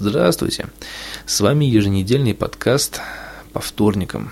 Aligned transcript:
Здравствуйте! 0.00 0.68
С 1.26 1.40
вами 1.40 1.64
еженедельный 1.64 2.32
подкаст 2.32 3.00
по 3.52 3.58
вторникам. 3.58 4.30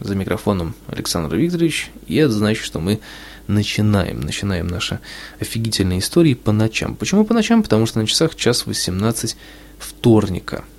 За 0.00 0.14
микрофоном 0.14 0.74
Александр 0.86 1.34
Викторович, 1.36 1.90
и 2.06 2.16
это 2.16 2.30
значит, 2.30 2.62
что 2.62 2.78
мы 2.78 3.00
начинаем, 3.46 4.20
начинаем 4.20 4.66
наши 4.66 5.00
офигительные 5.40 6.00
истории 6.00 6.34
по 6.34 6.52
ночам. 6.52 6.94
Почему 6.94 7.24
по 7.24 7.32
ночам? 7.32 7.62
Потому 7.62 7.86
что 7.86 8.00
на 8.00 8.06
часах 8.06 8.34
час 8.34 8.66
18 8.66 9.34
вторника– 9.78 10.64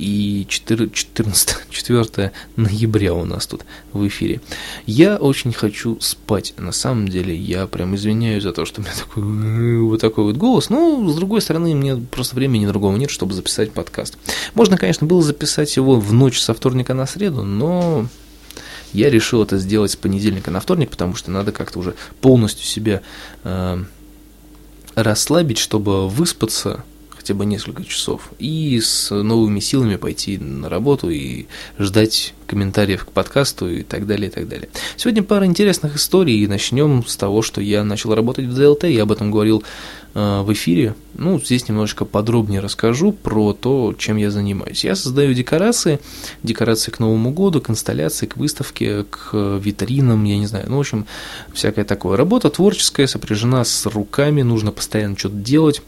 и 0.00 0.46
14, 0.48 1.56
4 1.70 2.32
ноября 2.56 3.12
у 3.12 3.24
нас 3.26 3.46
тут 3.46 3.66
в 3.92 4.06
эфире. 4.08 4.40
Я 4.86 5.16
очень 5.16 5.52
хочу 5.52 6.00
спать. 6.00 6.54
На 6.56 6.72
самом 6.72 7.08
деле, 7.08 7.36
я 7.36 7.66
прям 7.66 7.94
извиняюсь 7.94 8.42
за 8.42 8.52
то, 8.52 8.64
что 8.64 8.80
у 8.80 8.84
меня 8.84 8.94
такой 8.98 9.78
вот 9.82 10.00
такой 10.00 10.24
вот 10.24 10.36
голос. 10.36 10.70
Но, 10.70 11.06
с 11.08 11.14
другой 11.14 11.42
стороны, 11.42 11.74
мне 11.74 11.96
просто 11.96 12.34
времени 12.34 12.66
другого 12.66 12.96
нет, 12.96 13.10
чтобы 13.10 13.34
записать 13.34 13.72
подкаст. 13.72 14.16
Можно, 14.54 14.78
конечно, 14.78 15.06
было 15.06 15.22
записать 15.22 15.76
его 15.76 16.00
в 16.00 16.12
ночь 16.14 16.40
со 16.40 16.54
вторника 16.54 16.94
на 16.94 17.06
среду, 17.06 17.42
но 17.42 18.06
я 18.94 19.10
решил 19.10 19.42
это 19.42 19.58
сделать 19.58 19.90
с 19.90 19.96
понедельника 19.96 20.50
на 20.50 20.60
вторник, 20.60 20.90
потому 20.90 21.14
что 21.14 21.30
надо 21.30 21.52
как-то 21.52 21.78
уже 21.78 21.94
полностью 22.22 22.64
себя 22.64 23.02
э, 23.44 23.84
расслабить, 24.94 25.58
чтобы 25.58 26.08
выспаться 26.08 26.84
хотя 27.20 27.34
бы 27.34 27.44
несколько 27.44 27.84
часов, 27.84 28.30
и 28.38 28.80
с 28.80 29.14
новыми 29.14 29.60
силами 29.60 29.96
пойти 29.96 30.38
на 30.38 30.70
работу 30.70 31.10
и 31.10 31.44
ждать 31.78 32.32
комментариев 32.46 33.04
к 33.04 33.12
подкасту 33.12 33.68
и 33.68 33.82
так 33.82 34.06
далее, 34.06 34.28
и 34.28 34.32
так 34.32 34.48
далее. 34.48 34.70
Сегодня 34.96 35.22
пара 35.22 35.44
интересных 35.44 35.96
историй, 35.96 36.42
и 36.42 36.46
начнем 36.46 37.06
с 37.06 37.18
того, 37.18 37.42
что 37.42 37.60
я 37.60 37.84
начал 37.84 38.14
работать 38.14 38.46
в 38.46 38.58
DLT, 38.58 38.90
я 38.90 39.02
об 39.02 39.12
этом 39.12 39.30
говорил 39.30 39.62
э, 40.14 40.40
в 40.40 40.50
эфире. 40.54 40.94
Ну, 41.12 41.38
здесь 41.38 41.68
немножечко 41.68 42.06
подробнее 42.06 42.60
расскажу 42.60 43.12
про 43.12 43.52
то, 43.52 43.94
чем 43.98 44.16
я 44.16 44.30
занимаюсь. 44.30 44.82
Я 44.82 44.96
создаю 44.96 45.34
декорации, 45.34 46.00
декорации 46.42 46.90
к 46.90 47.00
Новому 47.00 47.32
году, 47.32 47.60
к 47.60 47.68
инсталляции, 47.68 48.24
к 48.24 48.38
выставке, 48.38 49.04
к 49.10 49.58
витринам, 49.62 50.24
я 50.24 50.38
не 50.38 50.46
знаю, 50.46 50.64
ну, 50.70 50.78
в 50.78 50.80
общем, 50.80 51.04
всякая 51.52 51.84
такое. 51.84 52.16
Работа 52.16 52.48
творческая, 52.48 53.06
сопряжена 53.06 53.62
с 53.62 53.84
руками, 53.84 54.40
нужно 54.40 54.72
постоянно 54.72 55.18
что-то 55.18 55.36
делать, 55.36 55.82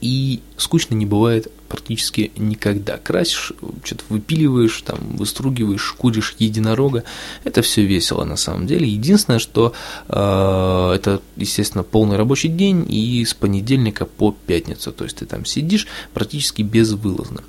и 0.00 0.40
скучно 0.56 0.94
не 0.94 1.06
бывает 1.06 1.50
практически 1.68 2.32
никогда. 2.36 2.98
Красишь, 2.98 3.52
что-то 3.84 4.04
выпиливаешь, 4.08 4.82
там, 4.82 4.98
выстругиваешь, 5.16 5.82
шкуришь 5.82 6.34
единорога. 6.38 7.04
Это 7.44 7.62
все 7.62 7.84
весело 7.84 8.24
на 8.24 8.36
самом 8.36 8.66
деле. 8.66 8.88
Единственное, 8.88 9.38
что 9.38 9.72
э, 10.08 10.92
это, 10.94 11.20
естественно, 11.36 11.82
полный 11.82 12.16
рабочий 12.16 12.48
день 12.48 12.86
и 12.88 13.24
с 13.24 13.34
понедельника 13.34 14.04
по 14.06 14.34
пятницу. 14.46 14.92
То 14.92 15.04
есть 15.04 15.16
ты 15.16 15.26
там 15.26 15.44
сидишь 15.44 15.86
практически 16.14 16.62
безвылазно. 16.62 17.42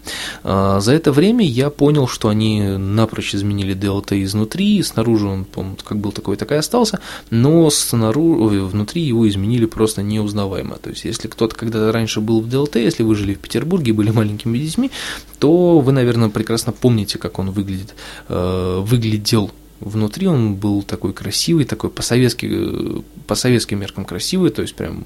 Э, 0.43 0.79
за 0.81 0.93
это 0.93 1.11
время 1.11 1.45
я 1.45 1.69
понял, 1.69 2.07
что 2.07 2.29
они 2.29 2.61
напрочь 2.77 3.35
изменили 3.35 3.75
DLT 3.75 4.23
изнутри. 4.23 4.81
Снаружи 4.83 5.27
он, 5.27 5.45
по 5.45 5.65
как 5.83 5.99
был 5.99 6.11
такой, 6.11 6.35
так 6.35 6.52
и 6.52 6.55
остался. 6.55 6.99
Но 7.29 7.69
снаружи, 7.69 8.61
внутри 8.61 9.02
его 9.02 9.27
изменили 9.27 9.65
просто 9.65 10.02
неузнаваемо. 10.03 10.77
То 10.77 10.89
есть 10.89 11.05
если 11.05 11.27
кто-то 11.27 11.55
когда-то 11.55 11.91
раньше 11.91 12.21
был 12.21 12.41
в 12.41 12.47
DLT, 12.47 12.81
если 12.81 13.03
вы 13.03 13.15
жили 13.15 13.33
в 13.33 13.39
Петербурге, 13.39 13.93
были 13.93 14.06
маленькими 14.11 14.58
детьми, 14.58 14.91
то 15.39 15.80
вы, 15.80 15.91
наверное, 15.91 16.30
прекрасно 16.30 16.72
помните, 16.72 17.17
как 17.17 17.39
он 17.39 17.52
выглядит, 17.52 17.95
э, 18.30 18.81
выглядел 18.83 19.52
внутри. 19.80 20.27
Он 20.27 20.55
был 20.55 20.83
такой 20.83 21.14
красивый, 21.14 21.66
такой 21.66 21.89
по-советски, 21.89 22.47
э, 22.49 23.02
по 23.27 23.36
советским 23.36 23.80
меркам 23.80 24.05
красивый, 24.05 24.49
то 24.52 24.61
есть 24.61 24.75
прям 24.75 25.05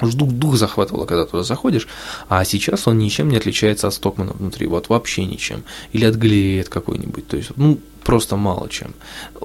дух, 0.00 0.30
дух 0.30 0.56
захватывало, 0.56 1.06
когда 1.06 1.24
туда 1.26 1.42
заходишь, 1.42 1.88
а 2.28 2.44
сейчас 2.44 2.88
он 2.88 2.98
ничем 2.98 3.28
не 3.28 3.36
отличается 3.36 3.86
от 3.86 3.94
Стокмана 3.94 4.32
внутри, 4.32 4.66
вот 4.66 4.88
вообще 4.88 5.24
ничем, 5.24 5.62
или 5.92 6.04
от 6.04 6.16
галереи 6.16 6.62
какой-нибудь, 6.62 7.26
то 7.26 7.36
есть, 7.36 7.50
ну, 7.56 7.78
просто 8.04 8.36
мало 8.36 8.68
чем. 8.68 8.94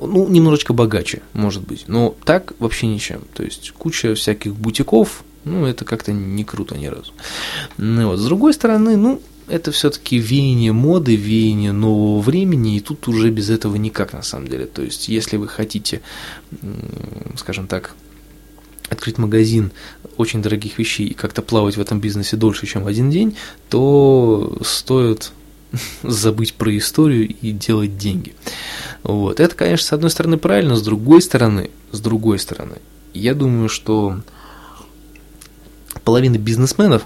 Ну, 0.02 0.28
немножечко 0.28 0.74
богаче, 0.74 1.22
может 1.34 1.64
быть, 1.64 1.86
но 1.88 2.16
так 2.26 2.54
вообще 2.60 2.88
ничем, 2.88 3.22
то 3.34 3.44
есть 3.44 3.72
куча 3.72 4.16
всяких 4.16 4.56
бутиков, 4.56 5.24
ну, 5.44 5.66
это 5.66 5.86
как-то 5.86 6.12
не 6.12 6.44
круто 6.44 6.78
ни 6.78 6.88
разу. 6.88 7.14
Ну, 7.78 8.10
вот. 8.10 8.20
С 8.20 8.26
другой 8.26 8.54
стороны, 8.54 8.98
ну, 8.98 9.22
это 9.48 9.72
все-таки 9.72 10.18
веяние 10.18 10.74
моды, 10.74 11.16
веяние 11.16 11.72
нового 11.72 12.22
времени, 12.22 12.78
и 12.78 12.80
тут 12.82 13.08
уже 13.08 13.30
без 13.30 13.50
этого 13.50 13.76
никак 13.76 14.14
на 14.14 14.22
самом 14.22 14.48
деле. 14.48 14.66
То 14.66 14.82
есть, 14.82 15.08
если 15.08 15.38
вы 15.38 15.48
хотите, 15.48 16.02
скажем 17.38 17.68
так, 17.68 17.96
открыть 18.90 19.18
магазин 19.18 19.72
очень 20.18 20.42
дорогих 20.42 20.78
вещей 20.78 21.08
и 21.08 21.14
как-то 21.14 21.42
плавать 21.42 21.78
в 21.78 21.82
этом 21.82 22.00
бизнесе 22.00 22.38
дольше, 22.38 22.68
чем 22.68 22.88
один 22.88 23.10
день, 23.10 23.36
то 23.70 24.58
стоит 24.64 25.32
забыть 26.04 26.54
про 26.54 26.76
историю 26.78 27.30
и 27.30 27.52
делать 27.52 27.98
деньги. 27.98 28.34
Вот. 29.04 29.40
Это, 29.40 29.56
конечно, 29.56 29.86
с 29.88 29.94
одной 29.94 30.10
стороны 30.10 30.38
правильно, 30.38 30.76
с 30.76 30.82
другой 30.82 31.22
стороны, 31.22 31.72
с 31.92 32.00
другой 32.00 32.40
стороны, 32.40 32.78
я 33.14 33.34
думаю, 33.34 33.70
что 33.70 34.22
половина 36.08 36.38
бизнесменов 36.38 37.06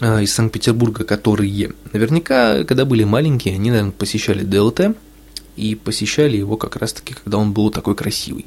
а, 0.00 0.22
из 0.22 0.32
Санкт-Петербурга, 0.32 1.04
которые 1.04 1.74
наверняка, 1.92 2.64
когда 2.64 2.86
были 2.86 3.04
маленькие, 3.04 3.56
они, 3.56 3.70
наверное, 3.70 3.92
посещали 3.92 4.42
ДЛТ 4.42 4.96
и 5.56 5.74
посещали 5.74 6.38
его 6.38 6.56
как 6.56 6.76
раз-таки, 6.76 7.12
когда 7.12 7.36
он 7.36 7.52
был 7.52 7.68
такой 7.68 7.94
красивый. 7.94 8.46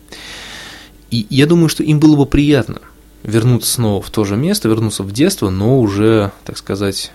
И 1.11 1.27
я 1.29 1.45
думаю, 1.45 1.69
что 1.69 1.83
им 1.83 1.99
было 1.99 2.15
бы 2.15 2.25
приятно 2.25 2.81
вернуться 3.21 3.73
снова 3.73 4.01
в 4.01 4.09
то 4.09 4.25
же 4.25 4.35
место, 4.35 4.69
вернуться 4.69 5.03
в 5.03 5.11
детство, 5.11 5.51
но 5.51 5.79
уже, 5.79 6.31
так 6.43 6.57
сказать, 6.57 7.11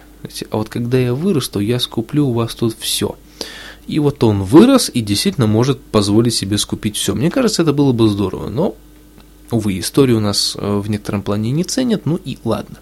а 0.52 0.58
вот 0.58 0.68
когда 0.68 0.98
я 0.98 1.14
вырасту, 1.14 1.58
я 1.58 1.80
скуплю 1.80 2.28
у 2.28 2.32
вас 2.34 2.54
тут 2.54 2.76
все. 2.78 3.16
И 3.88 3.98
вот 3.98 4.22
он 4.22 4.44
вырос 4.44 4.92
и 4.94 5.00
действительно 5.00 5.48
может 5.48 5.80
позволить 5.80 6.34
себе 6.34 6.56
скупить 6.56 6.94
все. 6.94 7.16
Мне 7.16 7.32
кажется, 7.32 7.62
это 7.62 7.72
было 7.72 7.90
бы 7.90 8.08
здорово, 8.08 8.48
но 8.48 8.76
Увы, 9.52 9.78
историю 9.78 10.16
у 10.16 10.20
нас 10.20 10.56
э, 10.58 10.78
в 10.78 10.88
некотором 10.88 11.22
плане 11.22 11.50
не 11.50 11.62
ценят, 11.62 12.06
ну 12.06 12.16
и 12.16 12.38
ладно. 12.42 12.78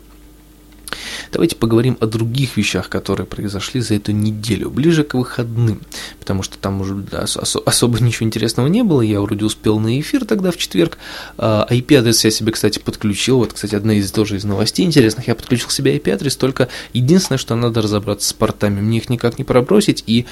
Давайте 1.32 1.56
поговорим 1.56 1.97
о 2.00 2.06
других 2.06 2.56
вещах, 2.56 2.88
которые 2.88 3.26
произошли 3.26 3.81
за 3.81 3.94
эту 3.94 4.12
неделю, 4.12 4.70
ближе 4.70 5.04
к 5.04 5.14
выходным, 5.14 5.82
потому 6.19 6.42
что 6.42 6.58
там 6.58 6.81
уже 6.81 6.94
да, 6.94 7.22
ос- 7.22 7.56
особо 7.64 8.00
ничего 8.00 8.26
интересного 8.26 8.66
не 8.69 8.82
было, 8.82 9.00
я 9.03 9.20
вроде 9.20 9.44
успел 9.44 9.78
на 9.78 10.00
эфир 10.00 10.25
тогда 10.25 10.50
в 10.50 10.56
четверг, 10.56 10.98
а, 11.38 11.66
IP-адрес 11.70 12.25
я 12.25 12.31
себе, 12.31 12.53
кстати, 12.53 12.78
подключил, 12.78 13.38
вот, 13.38 13.52
кстати, 13.52 13.75
одна 13.75 13.94
из 13.94 14.10
тоже 14.10 14.37
из 14.37 14.44
новостей 14.44 14.87
интересных, 14.87 15.28
я 15.28 15.34
подключил 15.34 15.70
себе 15.70 15.97
IP-адрес, 15.97 16.37
только 16.37 16.69
единственное, 16.92 17.38
что 17.38 17.54
надо 17.54 17.82
разобраться 17.82 18.28
с 18.28 18.32
портами, 18.32 18.81
мне 18.81 18.98
их 18.98 19.08
никак 19.08 19.38
не 19.38 19.44
пробросить, 19.44 20.02
и 20.06 20.26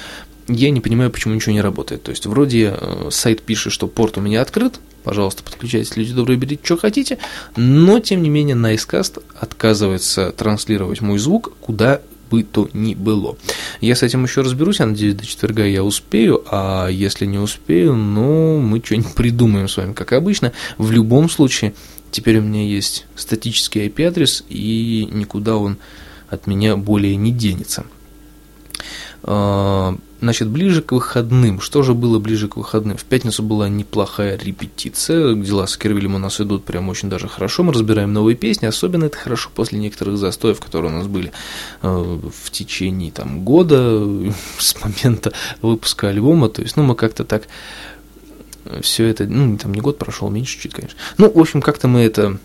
я 0.49 0.71
не 0.71 0.81
понимаю, 0.81 1.11
почему 1.11 1.33
ничего 1.33 1.53
не 1.53 1.61
работает. 1.61 2.03
То 2.03 2.11
есть, 2.11 2.25
вроде 2.25 2.75
э, 2.75 3.09
сайт 3.11 3.41
пишет, 3.41 3.71
что 3.71 3.87
порт 3.87 4.17
у 4.17 4.21
меня 4.21 4.41
открыт, 4.41 4.79
пожалуйста, 5.03 5.43
подключайтесь, 5.43 5.95
люди 5.95 6.13
добрые, 6.13 6.37
берите, 6.37 6.61
что 6.63 6.77
хотите, 6.77 7.19
но, 7.55 7.99
тем 7.99 8.21
не 8.21 8.29
менее, 8.29 8.55
Nicecast 8.55 9.23
отказывается 9.39 10.31
транслировать 10.31 11.01
мой 11.01 11.19
звук 11.19 11.53
куда 11.61 12.01
бы 12.29 12.43
то 12.43 12.69
ни 12.73 12.93
было. 12.93 13.37
Я 13.81 13.95
с 13.95 14.03
этим 14.03 14.23
еще 14.23 14.41
разберусь, 14.41 14.79
я 14.79 14.85
надеюсь, 14.85 15.15
до 15.15 15.25
четверга 15.25 15.65
я 15.65 15.83
успею, 15.83 16.43
а 16.49 16.87
если 16.87 17.25
не 17.25 17.39
успею, 17.39 17.95
ну, 17.95 18.59
мы 18.59 18.81
что-нибудь 18.83 19.15
придумаем 19.15 19.67
с 19.67 19.77
вами, 19.77 19.93
как 19.93 20.13
обычно. 20.13 20.53
В 20.77 20.91
любом 20.91 21.29
случае, 21.29 21.73
теперь 22.11 22.39
у 22.39 22.41
меня 22.41 22.63
есть 22.63 23.05
статический 23.15 23.87
IP-адрес, 23.87 24.43
и 24.49 25.07
никуда 25.11 25.57
он 25.57 25.77
от 26.29 26.45
меня 26.45 26.75
более 26.75 27.15
не 27.15 27.31
денется. 27.31 27.85
Значит, 30.21 30.49
ближе 30.49 30.81
к 30.81 30.91
выходным. 30.91 31.61
Что 31.61 31.81
же 31.81 31.93
было 31.93 32.19
ближе 32.19 32.47
к 32.47 32.57
выходным? 32.57 32.97
В 32.97 33.05
пятницу 33.05 33.41
была 33.41 33.69
неплохая 33.69 34.37
репетиция. 34.37 35.33
Дела 35.33 35.65
с 35.65 35.77
Кервилем 35.77 36.15
у 36.15 36.17
нас 36.17 36.41
идут 36.41 36.65
прям 36.65 36.89
очень 36.89 37.09
даже 37.09 37.27
хорошо. 37.27 37.63
Мы 37.63 37.71
разбираем 37.71 38.11
новые 38.11 38.35
песни. 38.35 38.65
Особенно 38.65 39.05
это 39.05 39.17
хорошо 39.17 39.49
после 39.53 39.79
некоторых 39.79 40.17
застоев, 40.17 40.59
которые 40.59 40.91
у 40.91 40.95
нас 40.95 41.07
были 41.07 41.31
э, 41.81 41.87
в 41.87 42.51
течение 42.51 43.11
там, 43.11 43.45
года 43.45 44.05
с 44.57 44.75
момента 44.83 45.31
выпуска 45.61 46.09
альбома. 46.09 46.49
То 46.49 46.61
есть, 46.61 46.75
ну, 46.75 46.83
мы 46.83 46.95
как-то 46.95 47.23
так 47.23 47.43
все 48.81 49.05
это, 49.05 49.25
ну, 49.25 49.57
там 49.57 49.73
не 49.73 49.81
год 49.81 49.97
прошел, 49.97 50.29
меньше 50.29 50.59
чуть, 50.59 50.73
конечно. 50.73 50.97
Ну, 51.17 51.31
в 51.31 51.39
общем, 51.39 51.61
как-то 51.61 51.87
мы 51.87 52.01
это 52.01 52.37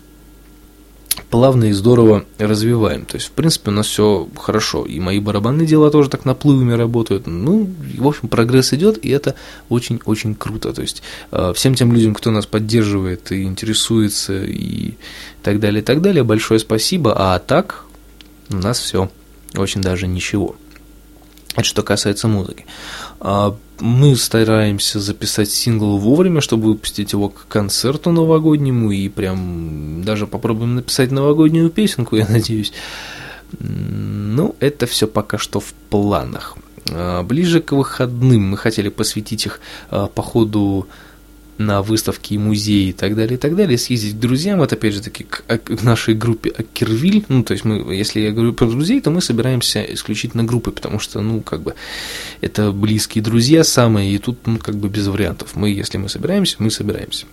плавно 1.29 1.65
и 1.65 1.71
здорово 1.71 2.25
развиваем. 2.37 3.05
То 3.05 3.15
есть, 3.17 3.27
в 3.27 3.31
принципе, 3.31 3.71
у 3.71 3.73
нас 3.73 3.87
все 3.87 4.27
хорошо. 4.35 4.85
И 4.85 4.99
мои 4.99 5.19
барабанные 5.19 5.67
дела 5.67 5.91
тоже 5.91 6.09
так 6.09 6.25
наплывами 6.25 6.73
работают. 6.73 7.27
Ну, 7.27 7.69
в 7.97 8.07
общем, 8.07 8.27
прогресс 8.27 8.73
идет, 8.73 9.03
и 9.03 9.09
это 9.09 9.35
очень-очень 9.69 10.35
круто. 10.35 10.73
То 10.73 10.81
есть, 10.81 11.01
э, 11.31 11.53
всем 11.55 11.75
тем 11.75 11.93
людям, 11.93 12.13
кто 12.13 12.31
нас 12.31 12.45
поддерживает 12.45 13.31
и 13.31 13.43
интересуется, 13.43 14.43
и 14.43 14.93
так 15.43 15.59
далее, 15.59 15.81
и 15.81 15.85
так 15.85 16.01
далее, 16.01 16.23
большое 16.23 16.59
спасибо. 16.59 17.13
А 17.15 17.39
так, 17.39 17.85
у 18.49 18.55
нас 18.55 18.79
все 18.79 19.09
очень 19.55 19.81
даже 19.81 20.07
ничего. 20.07 20.55
Это 21.55 21.63
что 21.63 21.83
касается 21.83 22.27
музыки. 22.27 22.65
А, 23.19 23.55
мы 23.79 24.15
стараемся 24.15 24.99
записать 24.99 25.49
сингл 25.49 25.97
вовремя, 25.97 26.41
чтобы 26.41 26.65
выпустить 26.65 27.13
его 27.13 27.29
к 27.29 27.47
концерту 27.47 28.11
новогоднему, 28.11 28.91
и 28.91 29.07
прям 29.09 30.03
даже 30.03 30.27
попробуем 30.27 30.75
написать 30.75 31.11
новогоднюю 31.11 31.69
песенку, 31.69 32.15
я 32.15 32.27
надеюсь. 32.27 32.73
Ну, 33.59 34.55
это 34.59 34.85
все 34.85 35.07
пока 35.07 35.37
что 35.37 35.59
в 35.59 35.73
планах. 35.89 36.57
А, 36.91 37.23
ближе 37.23 37.61
к 37.61 37.71
выходным 37.71 38.49
мы 38.49 38.57
хотели 38.57 38.89
посвятить 38.89 39.45
их 39.45 39.59
а, 39.89 40.07
по 40.07 40.21
ходу 40.21 40.87
на 41.57 41.81
выставки 41.81 42.33
и 42.33 42.37
музеи 42.37 42.89
и 42.89 42.93
так 42.93 43.15
далее, 43.15 43.35
и 43.35 43.39
так 43.39 43.55
далее, 43.55 43.77
съездить 43.77 44.15
к 44.15 44.19
друзьям, 44.19 44.61
это 44.61 44.75
опять 44.75 44.93
же 44.93 45.01
таки 45.01 45.23
к, 45.23 45.43
к 45.47 45.83
нашей 45.83 46.13
группе 46.13 46.49
Акервиль, 46.49 47.25
ну, 47.29 47.43
то 47.43 47.53
есть 47.53 47.63
мы, 47.63 47.93
если 47.93 48.19
я 48.19 48.31
говорю 48.31 48.53
про 48.53 48.67
друзей, 48.67 48.99
то 49.01 49.09
мы 49.09 49.21
собираемся 49.21 49.81
исключительно 49.81 50.43
группой, 50.43 50.73
потому 50.73 50.99
что, 50.99 51.21
ну, 51.21 51.41
как 51.41 51.61
бы, 51.61 51.75
это 52.41 52.71
близкие 52.71 53.23
друзья 53.23 53.63
самые, 53.63 54.13
и 54.13 54.17
тут, 54.17 54.45
ну, 54.45 54.57
как 54.57 54.75
бы 54.75 54.89
без 54.89 55.07
вариантов, 55.07 55.55
мы, 55.55 55.69
если 55.69 55.97
мы 55.97 56.09
собираемся, 56.09 56.57
мы 56.59 56.71
собираемся. 56.71 57.25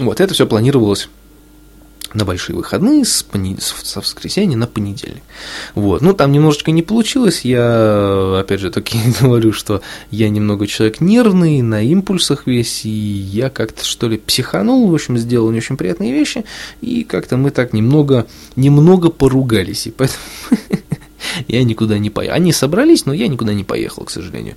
Вот, 0.00 0.20
это 0.20 0.32
все 0.32 0.46
планировалось 0.46 1.08
на 2.14 2.24
большие 2.24 2.56
выходные 2.56 3.04
с, 3.04 3.22
пони... 3.22 3.56
со 3.60 4.00
воскресенья 4.00 4.56
на 4.56 4.66
понедельник. 4.66 5.22
Вот. 5.74 6.00
Ну, 6.00 6.14
там 6.14 6.32
немножечко 6.32 6.70
не 6.70 6.82
получилось. 6.82 7.42
Я, 7.42 8.38
опять 8.40 8.60
же, 8.60 8.70
таки 8.70 8.98
говорю, 9.20 9.52
что 9.52 9.82
я 10.10 10.28
немного 10.28 10.66
человек 10.66 11.00
нервный, 11.00 11.62
на 11.62 11.82
импульсах 11.82 12.46
весь, 12.46 12.84
и 12.84 12.88
я 12.88 13.50
как-то, 13.50 13.84
что 13.84 14.08
ли, 14.08 14.18
психанул, 14.18 14.88
в 14.88 14.94
общем, 14.94 15.18
сделал 15.18 15.50
не 15.50 15.58
очень 15.58 15.76
приятные 15.76 16.12
вещи, 16.12 16.44
и 16.80 17.04
как-то 17.04 17.36
мы 17.36 17.50
так 17.50 17.72
немного, 17.72 18.26
немного 18.56 19.10
поругались, 19.10 19.86
и 19.86 19.90
поэтому 19.90 20.18
я 21.48 21.64
никуда 21.64 21.98
не 21.98 22.10
поехал. 22.10 22.36
Они 22.36 22.52
собрались, 22.52 23.06
но 23.06 23.12
я 23.12 23.28
никуда 23.28 23.54
не 23.54 23.64
поехал, 23.64 24.04
к 24.04 24.10
сожалению. 24.10 24.56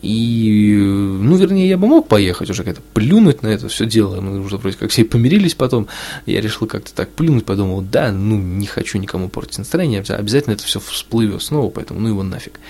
И, 0.00 0.74
ну, 0.76 1.36
вернее, 1.36 1.68
я 1.68 1.78
бы 1.78 1.86
мог 1.86 2.08
поехать 2.08 2.50
уже 2.50 2.64
как-то 2.64 2.82
плюнуть 2.94 3.42
на 3.42 3.48
это 3.48 3.68
все 3.68 3.86
дело. 3.86 4.20
Мы 4.20 4.40
уже 4.40 4.56
вроде 4.56 4.76
как 4.76 4.90
все 4.90 5.04
помирились 5.04 5.54
потом. 5.54 5.88
Я 6.26 6.40
решил 6.40 6.66
как-то 6.66 6.92
так 6.94 7.10
плюнуть, 7.10 7.44
подумал, 7.44 7.80
да, 7.82 8.12
ну, 8.12 8.38
не 8.38 8.66
хочу 8.66 8.98
никому 8.98 9.28
портить 9.28 9.58
настроение, 9.58 10.00
обязательно 10.00 10.54
это 10.54 10.64
все 10.64 10.80
всплывет 10.80 11.42
снова, 11.42 11.70
поэтому 11.70 12.00
ну 12.00 12.08
его 12.08 12.22
нафиг. 12.22 12.60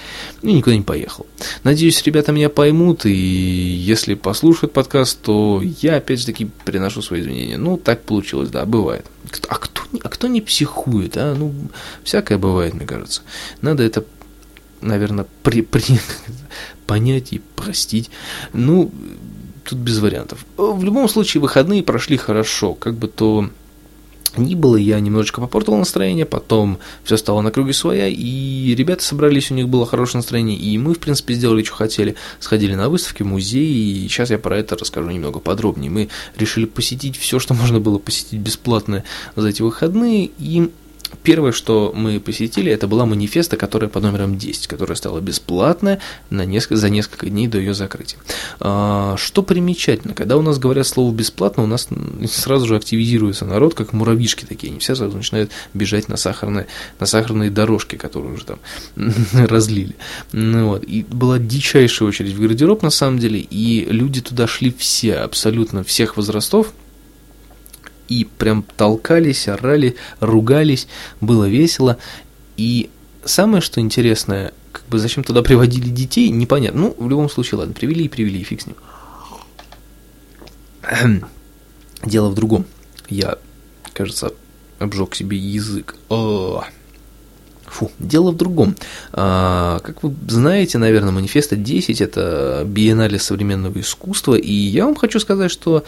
И 0.43 0.52
никуда 0.52 0.76
не 0.76 0.82
поехал. 0.82 1.26
Надеюсь, 1.64 2.02
ребята 2.04 2.32
меня 2.32 2.49
поймут, 2.49 3.06
и 3.06 3.12
если 3.12 4.14
послушают 4.14 4.72
подкаст, 4.72 5.20
то 5.22 5.62
я 5.81 5.96
опять 5.96 6.20
же 6.20 6.26
таки 6.26 6.49
приношу 6.64 7.02
свои 7.02 7.20
извинения. 7.20 7.58
Ну, 7.58 7.76
так 7.76 8.02
получилось, 8.02 8.50
да, 8.50 8.64
бывает. 8.64 9.06
А 9.48 9.54
кто, 9.56 9.82
а 10.02 10.08
кто 10.08 10.26
не 10.26 10.40
психует, 10.40 11.16
а? 11.16 11.34
Ну, 11.34 11.54
всякое 12.04 12.38
бывает, 12.38 12.74
мне 12.74 12.86
кажется. 12.86 13.22
Надо 13.60 13.82
это, 13.82 14.04
наверное, 14.80 15.26
при, 15.42 15.62
при, 15.62 16.00
понять 16.86 17.32
и 17.32 17.40
простить. 17.56 18.10
Ну, 18.52 18.90
тут 19.64 19.78
без 19.78 19.98
вариантов. 19.98 20.44
В 20.56 20.82
любом 20.82 21.08
случае, 21.08 21.40
выходные 21.40 21.82
прошли 21.82 22.16
хорошо. 22.16 22.74
Как 22.74 22.94
бы 22.94 23.08
то 23.08 23.50
ни 24.37 24.55
было, 24.55 24.76
я 24.76 24.99
немножечко 25.00 25.40
попортил 25.40 25.75
настроение, 25.76 26.26
потом 26.26 26.79
все 27.05 27.17
стало 27.17 27.40
на 27.40 27.50
круги 27.50 27.73
своя, 27.73 28.08
и 28.08 28.75
ребята 28.75 29.05
собрались, 29.05 29.50
у 29.50 29.55
них 29.55 29.69
было 29.69 29.87
хорошее 29.87 30.19
настроение, 30.19 30.56
и 30.56 30.76
мы, 30.79 30.94
в 30.94 30.99
принципе, 30.99 31.34
сделали, 31.34 31.62
что 31.62 31.75
хотели. 31.75 32.17
Сходили 32.40 32.75
на 32.75 32.88
выставки, 32.88 33.23
музеи, 33.23 34.05
и 34.05 34.08
сейчас 34.08 34.31
я 34.31 34.38
про 34.38 34.56
это 34.56 34.76
расскажу 34.76 35.11
немного 35.11 35.40
подробнее. 35.40 35.90
Мы 35.90 36.08
решили 36.37 36.64
посетить 36.64 37.17
все, 37.17 37.38
что 37.38 37.55
можно 37.55 37.81
было 37.81 37.99
посетить 37.99 38.40
бесплатно 38.40 39.05
за 39.37 39.49
эти 39.49 39.62
выходные, 39.62 40.31
и 40.38 40.70
Первое, 41.23 41.53
что 41.53 41.93
мы 41.94 42.20
посетили, 42.20 42.70
это 42.73 42.87
была 42.87 43.06
манифеста, 43.06 43.56
которая 43.56 43.88
по 43.88 44.00
номерам 44.00 44.38
10, 44.38 44.67
которая 44.67 44.97
стала 44.97 45.20
бесплатная 45.20 46.00
на 46.31 46.44
несколько, 46.44 46.76
за 46.76 46.88
несколько 46.91 47.29
дней 47.29 47.49
до 47.49 47.59
ее 47.59 47.75
закрытия. 47.75 48.19
А, 48.61 49.17
что 49.17 49.43
примечательно, 49.43 50.14
когда 50.14 50.37
у 50.37 50.43
нас 50.43 50.59
говорят 50.59 50.87
слово 50.87 51.12
«бесплатно», 51.12 51.62
у 51.62 51.67
нас 51.67 51.88
сразу 52.31 52.67
же 52.67 52.76
активизируется 52.76 53.44
народ, 53.44 53.75
как 53.75 53.93
муравьишки 53.93 54.44
такие, 54.44 54.70
они 54.70 54.81
все 54.81 54.94
сразу 54.94 55.17
начинают 55.17 55.50
бежать 55.75 56.09
на 56.09 56.17
сахарные, 56.17 56.67
на 56.99 57.06
сахарные 57.06 57.50
дорожки, 57.50 57.97
которые 57.97 58.35
уже 58.35 58.44
там 58.44 58.59
разлили. 59.32 59.97
Ну, 60.32 60.69
вот. 60.69 60.85
И 60.85 61.05
была 61.09 61.38
дичайшая 61.38 62.09
очередь 62.09 62.35
в 62.35 62.41
гардероб, 62.41 62.82
на 62.82 62.91
самом 62.91 63.19
деле, 63.19 63.41
и 63.41 63.85
люди 63.91 64.20
туда 64.20 64.47
шли 64.47 64.75
все, 64.76 65.14
абсолютно 65.14 65.85
всех 65.85 66.17
возрастов, 66.17 66.73
и 68.08 68.25
прям 68.25 68.64
толкались, 68.76 69.49
орали, 69.49 69.96
ругались, 70.20 70.88
было 71.20 71.49
весело. 71.49 71.99
И 72.56 72.90
самое, 73.25 73.60
что 73.60 73.81
интересное, 73.81 74.52
как 74.72 74.84
бы 74.88 74.99
зачем 74.99 75.25
туда 75.25 75.43
приводили 75.43 75.88
детей, 75.88 76.31
непонятно. 76.31 76.81
Ну, 76.81 76.94
в 76.99 77.08
любом 77.08 77.28
случае, 77.31 77.58
ладно, 77.58 77.75
привели 77.75 78.04
и 78.04 78.08
привели, 78.08 78.40
и 78.40 78.44
фиг 78.44 78.62
с 78.62 78.66
ним. 78.66 78.76
Дело 82.04 82.28
в 82.31 82.34
другом. 82.34 82.66
Я, 83.08 83.38
кажется, 83.93 84.32
обжег 84.78 85.14
себе 85.14 85.37
язык. 85.37 85.96
О, 86.08 86.64
Фу, 87.72 87.90
дело 87.99 88.32
в 88.32 88.37
другом. 88.37 88.76
А, 89.12 89.78
как 89.78 90.02
вы 90.02 90.14
знаете, 90.28 90.76
наверное, 90.76 91.10
манифеста 91.10 91.56
10– 91.56 92.00
это 92.02 92.64
биеннале 92.66 93.19
современного 93.19 93.81
искусства, 93.81 94.34
и 94.34 94.52
я 94.52 94.84
вам 94.84 94.94
хочу 94.94 95.19
сказать, 95.19 95.50
что 95.50 95.82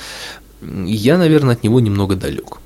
я, 0.87 1.19
наверное, 1.19 1.55
от 1.55 1.63
него 1.63 1.81
немного 1.81 2.17
далек. 2.17 2.59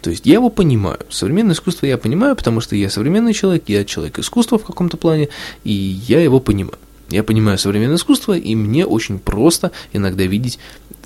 То 0.00 0.10
есть 0.10 0.26
я 0.26 0.34
его 0.34 0.50
понимаю. 0.50 0.98
Современное 1.08 1.54
искусство 1.54 1.86
я 1.86 1.96
понимаю, 1.96 2.36
потому 2.36 2.60
что 2.60 2.76
я 2.76 2.90
современный 2.90 3.32
человек, 3.32 3.64
я 3.68 3.84
человек 3.84 4.18
искусства 4.18 4.58
в 4.58 4.64
каком-то 4.64 4.96
плане, 4.96 5.30
и 5.64 5.72
я 5.72 6.20
его 6.20 6.40
понимаю. 6.40 6.78
Я 7.08 7.22
понимаю 7.22 7.58
современное 7.58 7.96
искусство, 7.96 8.36
и 8.36 8.54
мне 8.54 8.84
очень 8.84 9.18
просто 9.18 9.72
иногда 9.92 10.24
видеть 10.24 10.58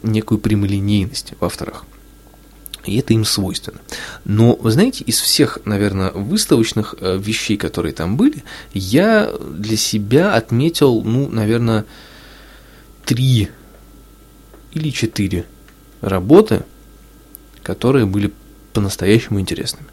некую 0.02 0.38
прямолинейность 0.38 1.34
в 1.38 1.44
авторах. 1.44 1.84
И 2.86 2.98
это 2.98 3.12
им 3.12 3.24
свойственно. 3.24 3.78
Но, 4.24 4.56
вы 4.56 4.70
знаете, 4.70 5.04
из 5.04 5.20
всех, 5.20 5.58
наверное, 5.64 6.10
выставочных 6.10 6.94
э, 6.98 7.18
вещей, 7.18 7.56
которые 7.56 7.92
там 7.92 8.16
были, 8.16 8.42
я 8.72 9.30
для 9.50 9.76
себя 9.76 10.34
отметил, 10.34 11.02
ну, 11.02 11.28
наверное, 11.28 11.84
три 13.04 13.48
или 14.72 14.90
четыре 14.90 15.46
работы, 16.00 16.64
которые 17.62 18.06
были 18.06 18.32
по-настоящему 18.72 19.40
интересными. 19.40 19.88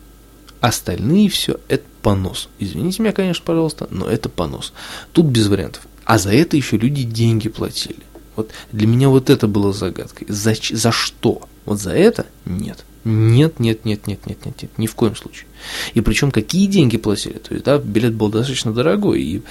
Остальные 0.61 1.29
все 1.29 1.59
это 1.67 1.83
понос. 2.01 2.49
Извините 2.59 3.01
меня, 3.01 3.11
конечно, 3.11 3.43
пожалуйста, 3.45 3.87
но 3.91 4.07
это 4.07 4.29
понос. 4.29 4.73
Тут 5.11 5.25
без 5.25 5.47
вариантов. 5.47 5.87
А 6.05 6.17
за 6.17 6.31
это 6.31 6.55
еще 6.55 6.77
люди 6.77 7.03
деньги 7.03 7.49
платили. 7.49 8.03
Вот 8.35 8.51
для 8.71 8.87
меня 8.87 9.09
вот 9.09 9.29
это 9.29 9.47
было 9.47 9.73
загадкой. 9.73 10.27
За, 10.29 10.53
за 10.71 10.91
что? 10.91 11.47
Вот 11.65 11.79
за 11.79 11.91
это 11.91 12.25
нет. 12.45 12.83
Нет, 13.03 13.59
нет, 13.59 13.85
нет, 13.85 14.07
нет, 14.07 14.25
нет, 14.25 14.45
нет, 14.45 14.61
нет, 14.61 14.77
ни 14.77 14.87
в 14.87 14.95
коем 14.95 15.15
случае. 15.15 15.45
И 15.93 16.01
причем 16.01 16.31
какие 16.31 16.65
деньги 16.65 16.97
платили? 16.97 17.37
То 17.37 17.53
есть, 17.53 17.65
да, 17.65 17.77
билет 17.77 18.15
был 18.15 18.29
достаточно 18.29 18.73
дорогой, 18.73 19.21
и... 19.21 19.43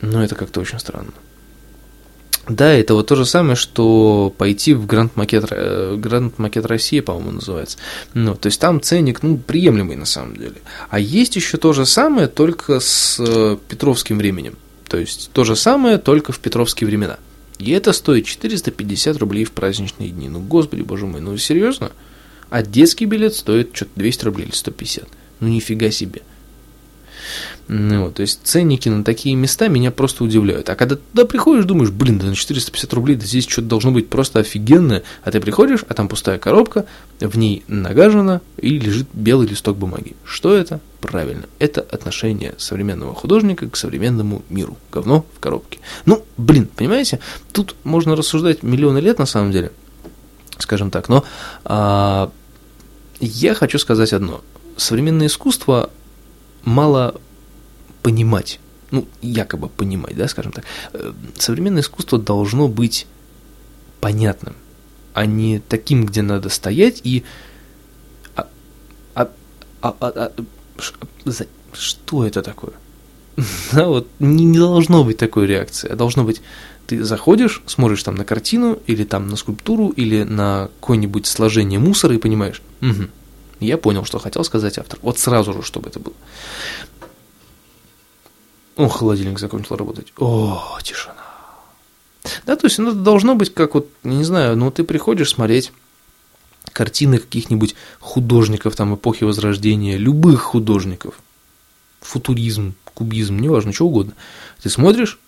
ну, 0.00 0.20
это 0.20 0.34
как-то 0.34 0.60
очень 0.60 0.78
странно. 0.78 1.12
Да, 2.50 2.72
это 2.72 2.94
вот 2.94 3.06
то 3.06 3.14
же 3.14 3.26
самое, 3.26 3.54
что 3.54 4.34
пойти 4.36 4.74
в 4.74 4.84
Гранд 4.84 5.14
Макет, 5.14 5.46
э, 5.50 5.94
Гранд 5.96 6.36
Макет 6.40 6.66
России, 6.66 6.98
по-моему, 6.98 7.30
называется. 7.30 7.78
Ну, 8.12 8.34
то 8.34 8.46
есть 8.46 8.60
там 8.60 8.80
ценник, 8.80 9.22
ну, 9.22 9.36
приемлемый 9.38 9.94
на 9.94 10.04
самом 10.04 10.36
деле. 10.36 10.56
А 10.88 10.98
есть 10.98 11.36
еще 11.36 11.58
то 11.58 11.72
же 11.72 11.86
самое, 11.86 12.26
только 12.26 12.80
с 12.80 13.20
э, 13.20 13.56
Петровским 13.68 14.18
временем. 14.18 14.56
То 14.88 14.98
есть 14.98 15.30
то 15.32 15.44
же 15.44 15.54
самое, 15.54 15.98
только 15.98 16.32
в 16.32 16.40
Петровские 16.40 16.88
времена. 16.88 17.18
И 17.60 17.70
это 17.70 17.92
стоит 17.92 18.26
450 18.26 19.16
рублей 19.18 19.44
в 19.44 19.52
праздничные 19.52 20.10
дни. 20.10 20.28
Ну, 20.28 20.40
господи, 20.40 20.82
боже 20.82 21.06
мой, 21.06 21.20
ну 21.20 21.36
серьезно? 21.36 21.92
А 22.48 22.64
детский 22.64 23.04
билет 23.04 23.36
стоит 23.36 23.70
что-то 23.72 23.92
200 23.94 24.24
рублей 24.24 24.46
или 24.46 24.54
150. 24.56 25.08
Ну, 25.38 25.46
нифига 25.46 25.92
себе. 25.92 26.22
Вот, 27.68 28.14
то 28.14 28.22
есть 28.22 28.40
ценники 28.42 28.88
на 28.88 29.04
такие 29.04 29.34
места 29.36 29.68
меня 29.68 29.90
просто 29.90 30.24
удивляют. 30.24 30.68
А 30.70 30.74
когда 30.74 30.96
туда 30.96 31.24
приходишь, 31.24 31.64
думаешь, 31.64 31.90
блин, 31.90 32.18
да 32.18 32.26
на 32.26 32.34
450 32.34 32.92
рублей, 32.94 33.16
да 33.16 33.24
здесь 33.24 33.46
что-то 33.46 33.68
должно 33.68 33.92
быть 33.92 34.08
просто 34.08 34.40
офигенное. 34.40 35.04
А 35.22 35.30
ты 35.30 35.40
приходишь, 35.40 35.84
а 35.88 35.94
там 35.94 36.08
пустая 36.08 36.38
коробка, 36.38 36.86
в 37.20 37.38
ней 37.38 37.62
нагажено 37.68 38.40
и 38.56 38.78
лежит 38.78 39.08
белый 39.12 39.46
листок 39.46 39.76
бумаги. 39.76 40.16
Что 40.24 40.54
это? 40.54 40.80
Правильно, 41.00 41.44
это 41.58 41.80
отношение 41.80 42.54
современного 42.58 43.14
художника 43.14 43.68
к 43.68 43.76
современному 43.76 44.42
миру. 44.50 44.76
Говно 44.92 45.24
в 45.34 45.40
коробке. 45.40 45.78
Ну, 46.04 46.24
блин, 46.36 46.68
понимаете, 46.74 47.20
тут 47.52 47.74
можно 47.84 48.16
рассуждать 48.16 48.62
миллионы 48.62 48.98
лет 48.98 49.18
на 49.18 49.26
самом 49.26 49.52
деле, 49.52 49.72
скажем 50.58 50.90
так, 50.90 51.08
но 51.08 51.24
а, 51.64 52.30
я 53.20 53.54
хочу 53.54 53.78
сказать 53.78 54.12
одно. 54.12 54.42
Современное 54.76 55.28
искусство 55.28 55.90
мало 56.64 57.20
понимать, 58.02 58.60
ну, 58.90 59.06
якобы 59.22 59.68
понимать, 59.68 60.16
да, 60.16 60.28
скажем 60.28 60.52
так, 60.52 60.64
э, 60.92 61.12
современное 61.36 61.82
искусство 61.82 62.18
должно 62.18 62.68
быть 62.68 63.06
понятным, 64.00 64.54
а 65.14 65.26
не 65.26 65.60
таким, 65.60 66.06
где 66.06 66.22
надо 66.22 66.48
стоять 66.48 67.00
и... 67.04 67.24
А, 68.34 68.48
а, 69.14 69.30
а, 69.82 69.94
а, 70.00 70.12
а, 70.16 70.32
ш, 70.78 70.94
что 71.72 72.26
это 72.26 72.42
такое? 72.42 72.72
да, 73.72 73.86
вот 73.86 74.08
не, 74.18 74.44
не 74.44 74.58
должно 74.58 75.04
быть 75.04 75.18
такой 75.18 75.46
реакции, 75.46 75.88
а 75.88 75.96
должно 75.96 76.24
быть, 76.24 76.42
ты 76.86 77.04
заходишь, 77.04 77.62
смотришь 77.66 78.02
там 78.02 78.14
на 78.14 78.24
картину, 78.24 78.78
или 78.86 79.04
там 79.04 79.28
на 79.28 79.36
скульптуру, 79.36 79.88
или 79.88 80.22
на 80.22 80.70
какое-нибудь 80.80 81.26
сложение 81.26 81.78
мусора 81.78 82.14
и 82.14 82.18
понимаешь, 82.18 82.62
угу, 82.80 83.08
Я 83.60 83.76
понял, 83.76 84.04
что 84.04 84.18
хотел 84.18 84.42
сказать 84.42 84.78
автор. 84.78 84.98
Вот 85.02 85.18
сразу 85.18 85.52
же, 85.52 85.62
чтобы 85.62 85.90
это 85.90 86.00
было. 86.00 86.14
О, 88.76 88.88
холодильник 88.88 89.38
закончил 89.38 89.76
работать. 89.76 90.12
О, 90.16 90.78
тишина. 90.82 91.16
Да, 92.46 92.56
то 92.56 92.66
есть 92.66 92.78
ну, 92.78 92.90
это 92.90 92.98
должно 92.98 93.34
быть 93.34 93.52
как 93.52 93.74
вот, 93.74 93.88
не 94.02 94.24
знаю, 94.24 94.56
ну 94.56 94.70
ты 94.70 94.84
приходишь 94.84 95.30
смотреть 95.30 95.72
картины 96.72 97.18
каких-нибудь 97.18 97.74
художников 97.98 98.76
там 98.76 98.94
эпохи 98.94 99.24
Возрождения, 99.24 99.96
любых 99.96 100.40
художников, 100.40 101.20
футуризм, 102.00 102.74
кубизм, 102.94 103.38
неважно, 103.38 103.72
что 103.72 103.86
угодно. 103.86 104.14
Ты 104.62 104.70
смотришь, 104.70 105.18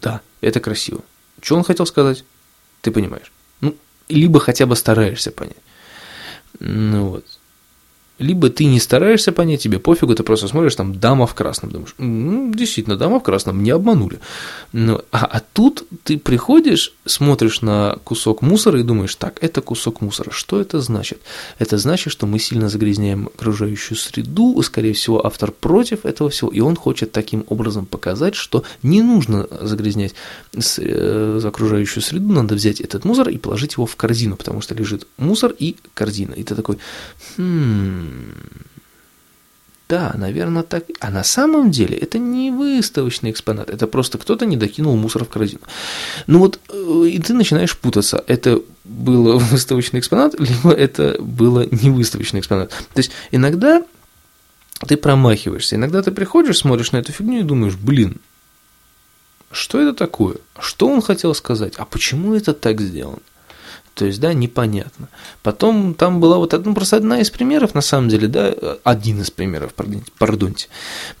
да, 0.00 0.20
это 0.40 0.60
красиво. 0.60 1.02
Что 1.40 1.56
он 1.56 1.64
хотел 1.64 1.86
сказать? 1.86 2.24
Ты 2.80 2.90
понимаешь. 2.90 3.32
Ну, 3.60 3.76
либо 4.08 4.40
хотя 4.40 4.66
бы 4.66 4.76
стараешься 4.76 5.30
понять. 5.30 5.56
Ну 6.60 7.08
вот 7.08 7.24
либо 8.24 8.48
ты 8.48 8.64
не 8.64 8.80
стараешься 8.80 9.32
понять, 9.32 9.62
тебе 9.62 9.78
пофигу, 9.78 10.14
ты 10.14 10.22
просто 10.22 10.48
смотришь, 10.48 10.74
там, 10.74 10.98
дама 10.98 11.26
в 11.26 11.34
красном, 11.34 11.70
думаешь, 11.70 11.94
ну, 11.98 12.50
действительно, 12.54 12.96
дама 12.96 13.20
в 13.20 13.22
красном, 13.22 13.62
не 13.62 13.70
обманули. 13.70 14.18
Но, 14.72 15.02
а, 15.12 15.26
а 15.26 15.42
тут 15.52 15.84
ты 16.04 16.18
приходишь, 16.18 16.94
смотришь 17.04 17.60
на 17.60 17.98
кусок 18.04 18.42
мусора 18.42 18.80
и 18.80 18.82
думаешь, 18.82 19.14
так, 19.14 19.38
это 19.42 19.60
кусок 19.60 20.00
мусора, 20.00 20.30
что 20.30 20.60
это 20.60 20.80
значит? 20.80 21.20
Это 21.58 21.76
значит, 21.76 22.12
что 22.12 22.26
мы 22.26 22.38
сильно 22.38 22.68
загрязняем 22.68 23.28
окружающую 23.34 23.96
среду, 23.98 24.60
скорее 24.62 24.94
всего, 24.94 25.24
автор 25.24 25.52
против 25.52 26.06
этого 26.06 26.30
всего, 26.30 26.50
и 26.50 26.60
он 26.60 26.76
хочет 26.76 27.12
таким 27.12 27.44
образом 27.48 27.84
показать, 27.84 28.34
что 28.34 28.64
не 28.82 29.02
нужно 29.02 29.46
загрязнять 29.60 30.14
э, 30.78 31.40
окружающую 31.44 32.02
среду, 32.02 32.32
надо 32.32 32.54
взять 32.54 32.80
этот 32.80 33.04
мусор 33.04 33.28
и 33.28 33.36
положить 33.36 33.74
его 33.74 33.84
в 33.84 33.96
корзину, 33.96 34.36
потому 34.36 34.62
что 34.62 34.74
лежит 34.74 35.06
мусор 35.18 35.54
и 35.58 35.76
корзина. 35.92 36.32
И 36.32 36.42
ты 36.42 36.54
такой, 36.54 36.78
хм, 37.36 38.13
да, 39.88 40.12
наверное, 40.14 40.62
так. 40.62 40.84
А 41.00 41.10
на 41.10 41.22
самом 41.22 41.70
деле 41.70 41.96
это 41.96 42.18
не 42.18 42.50
выставочный 42.50 43.30
экспонат, 43.30 43.68
это 43.68 43.86
просто 43.86 44.18
кто-то 44.18 44.46
не 44.46 44.56
докинул 44.56 44.96
мусор 44.96 45.24
в 45.24 45.28
корзину. 45.28 45.60
Ну 46.26 46.38
вот, 46.38 46.58
э, 46.70 47.08
и 47.08 47.18
ты 47.18 47.34
начинаешь 47.34 47.76
путаться, 47.76 48.24
это 48.26 48.62
было 48.84 49.36
выставочный 49.38 50.00
экспонат, 50.00 50.34
либо 50.38 50.72
это 50.72 51.16
было 51.20 51.66
не 51.70 51.90
выставочный 51.90 52.40
экспонат. 52.40 52.70
То 52.70 52.98
есть 52.98 53.10
иногда 53.30 53.84
ты 54.86 54.96
промахиваешься, 54.96 55.76
иногда 55.76 56.02
ты 56.02 56.12
приходишь, 56.12 56.58
смотришь 56.58 56.92
на 56.92 56.98
эту 56.98 57.12
фигню 57.12 57.40
и 57.40 57.44
думаешь, 57.44 57.76
блин, 57.76 58.20
что 59.52 59.80
это 59.80 59.92
такое? 59.92 60.36
Что 60.58 60.88
он 60.88 61.02
хотел 61.02 61.34
сказать? 61.34 61.74
А 61.76 61.84
почему 61.84 62.34
это 62.34 62.54
так 62.54 62.80
сделано? 62.80 63.18
То 63.94 64.06
есть, 64.06 64.20
да, 64.20 64.32
непонятно. 64.32 65.08
Потом 65.42 65.94
там 65.94 66.18
была 66.18 66.38
вот 66.38 66.52
одна, 66.52 66.70
ну, 66.70 66.74
просто 66.74 66.96
одна 66.96 67.20
из 67.20 67.30
примеров, 67.30 67.74
на 67.74 67.80
самом 67.80 68.08
деле, 68.08 68.26
да, 68.26 68.52
один 68.82 69.20
из 69.20 69.30
примеров, 69.30 69.72
пардоньте, 70.18 70.66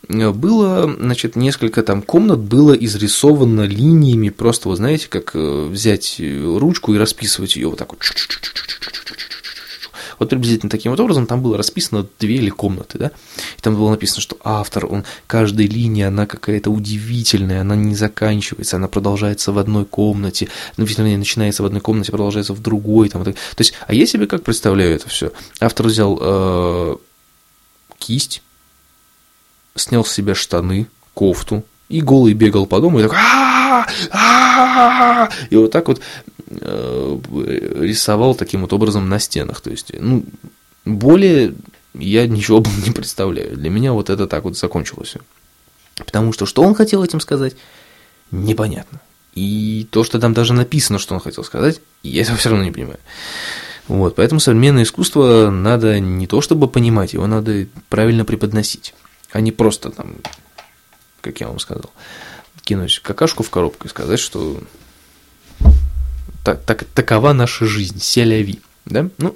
было, 0.08 0.92
значит, 0.98 1.36
несколько 1.36 1.84
там 1.84 2.02
комнат 2.02 2.40
было 2.40 2.72
изрисовано 2.72 3.62
линиями, 3.62 4.30
просто, 4.30 4.68
вы 4.68 4.76
знаете, 4.76 5.06
как 5.08 5.36
э, 5.36 5.66
взять 5.66 6.20
ручку 6.20 6.94
и 6.94 6.98
расписывать 6.98 7.54
ее 7.54 7.68
вот 7.68 7.78
так 7.78 7.92
вот 7.92 8.00
вот 10.18 10.28
приблизительно 10.28 10.70
таким 10.70 10.90
вот 10.90 11.00
образом 11.00 11.26
там 11.26 11.42
было 11.42 11.56
расписано 11.56 12.06
две 12.18 12.36
или 12.36 12.50
комнаты, 12.50 12.98
да, 12.98 13.10
и 13.56 13.60
там 13.60 13.74
было 13.74 13.90
написано, 13.90 14.20
что 14.20 14.36
автор, 14.44 14.86
он, 14.86 15.04
каждая 15.26 15.66
линия, 15.66 16.08
она 16.08 16.26
какая-то 16.26 16.70
удивительная, 16.70 17.60
она 17.60 17.76
не 17.76 17.94
заканчивается, 17.94 18.76
она 18.76 18.88
продолжается 18.88 19.52
в 19.52 19.58
одной 19.58 19.84
комнате, 19.84 20.48
ну, 20.76 20.84
вернее, 20.84 21.18
начинается 21.18 21.62
в 21.62 21.66
одной 21.66 21.80
комнате, 21.80 22.12
продолжается 22.12 22.52
в 22.52 22.60
другой, 22.60 23.08
там, 23.08 23.24
то 23.24 23.34
есть, 23.58 23.74
а 23.86 23.94
я 23.94 24.06
себе 24.06 24.26
как 24.26 24.42
представляю 24.42 24.94
это 24.94 25.08
все? 25.08 25.32
Автор 25.60 25.86
взял 25.86 26.18
э, 26.20 26.96
кисть, 27.98 28.42
снял 29.76 30.04
с 30.04 30.12
себя 30.12 30.34
штаны, 30.34 30.86
кофту, 31.14 31.64
и 31.88 32.00
голый 32.00 32.34
бегал 32.34 32.66
по 32.66 32.80
дому, 32.80 33.00
и 33.00 33.02
так 33.02 33.12
и 35.50 35.56
вот 35.56 35.70
так 35.70 35.88
вот 35.88 36.00
рисовал 36.48 38.34
таким 38.34 38.62
вот 38.62 38.72
образом 38.72 39.08
на 39.08 39.18
стенах. 39.18 39.60
То 39.60 39.70
есть, 39.70 39.92
ну, 39.98 40.24
более 40.84 41.54
я 41.94 42.26
ничего 42.26 42.62
не 42.84 42.92
представляю. 42.92 43.56
Для 43.56 43.70
меня 43.70 43.92
вот 43.92 44.10
это 44.10 44.26
так 44.26 44.44
вот 44.44 44.56
закончилось. 44.56 45.14
Потому 45.96 46.32
что 46.32 46.46
что 46.46 46.62
он 46.62 46.74
хотел 46.74 47.04
этим 47.04 47.20
сказать, 47.20 47.56
непонятно. 48.30 49.00
И 49.34 49.86
то, 49.90 50.04
что 50.04 50.18
там 50.20 50.32
даже 50.32 50.52
написано, 50.52 50.98
что 50.98 51.14
он 51.14 51.20
хотел 51.20 51.44
сказать, 51.44 51.80
я 52.02 52.22
этого 52.22 52.36
все 52.36 52.50
равно 52.50 52.64
не 52.64 52.72
понимаю. 52.72 52.98
Вот, 53.88 54.14
поэтому 54.16 54.40
современное 54.40 54.84
искусство 54.84 55.50
надо 55.50 56.00
не 56.00 56.26
то 56.26 56.40
чтобы 56.40 56.68
понимать, 56.68 57.12
его 57.12 57.26
надо 57.26 57.66
правильно 57.90 58.24
преподносить, 58.24 58.94
а 59.30 59.40
не 59.42 59.52
просто 59.52 59.90
там, 59.90 60.16
как 61.20 61.40
я 61.40 61.48
вам 61.48 61.58
сказал, 61.58 61.90
кинуть 62.62 63.00
какашку 63.00 63.42
в 63.42 63.50
коробку 63.50 63.86
и 63.86 63.90
сказать, 63.90 64.20
что 64.20 64.58
так, 66.44 66.62
так, 66.62 66.84
такова 66.84 67.32
наша 67.32 67.66
жизнь, 67.66 67.98
селяви, 68.00 68.60
да? 68.84 69.08
Ну, 69.18 69.34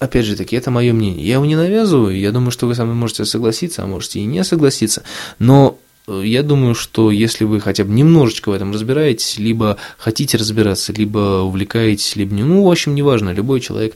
опять 0.00 0.26
же 0.26 0.36
таки, 0.36 0.56
это 0.56 0.70
мое 0.70 0.92
мнение. 0.92 1.24
Я 1.24 1.34
его 1.34 1.46
не 1.46 1.56
навязываю, 1.56 2.18
я 2.18 2.32
думаю, 2.32 2.50
что 2.50 2.66
вы 2.66 2.74
мной 2.74 2.96
можете 2.96 3.24
согласиться, 3.24 3.84
а 3.84 3.86
можете 3.86 4.18
и 4.18 4.24
не 4.24 4.42
согласиться, 4.42 5.04
но 5.38 5.78
э, 6.08 6.22
я 6.24 6.42
думаю, 6.42 6.74
что 6.74 7.12
если 7.12 7.44
вы 7.44 7.60
хотя 7.60 7.84
бы 7.84 7.92
немножечко 7.92 8.48
в 8.48 8.52
этом 8.52 8.72
разбираетесь, 8.72 9.38
либо 9.38 9.76
хотите 9.98 10.36
разбираться, 10.36 10.92
либо 10.92 11.42
увлекаетесь, 11.42 12.16
либо 12.16 12.34
не, 12.34 12.42
ну, 12.42 12.64
в 12.64 12.70
общем, 12.70 12.96
неважно, 12.96 13.30
любой 13.30 13.60
человек 13.60 13.94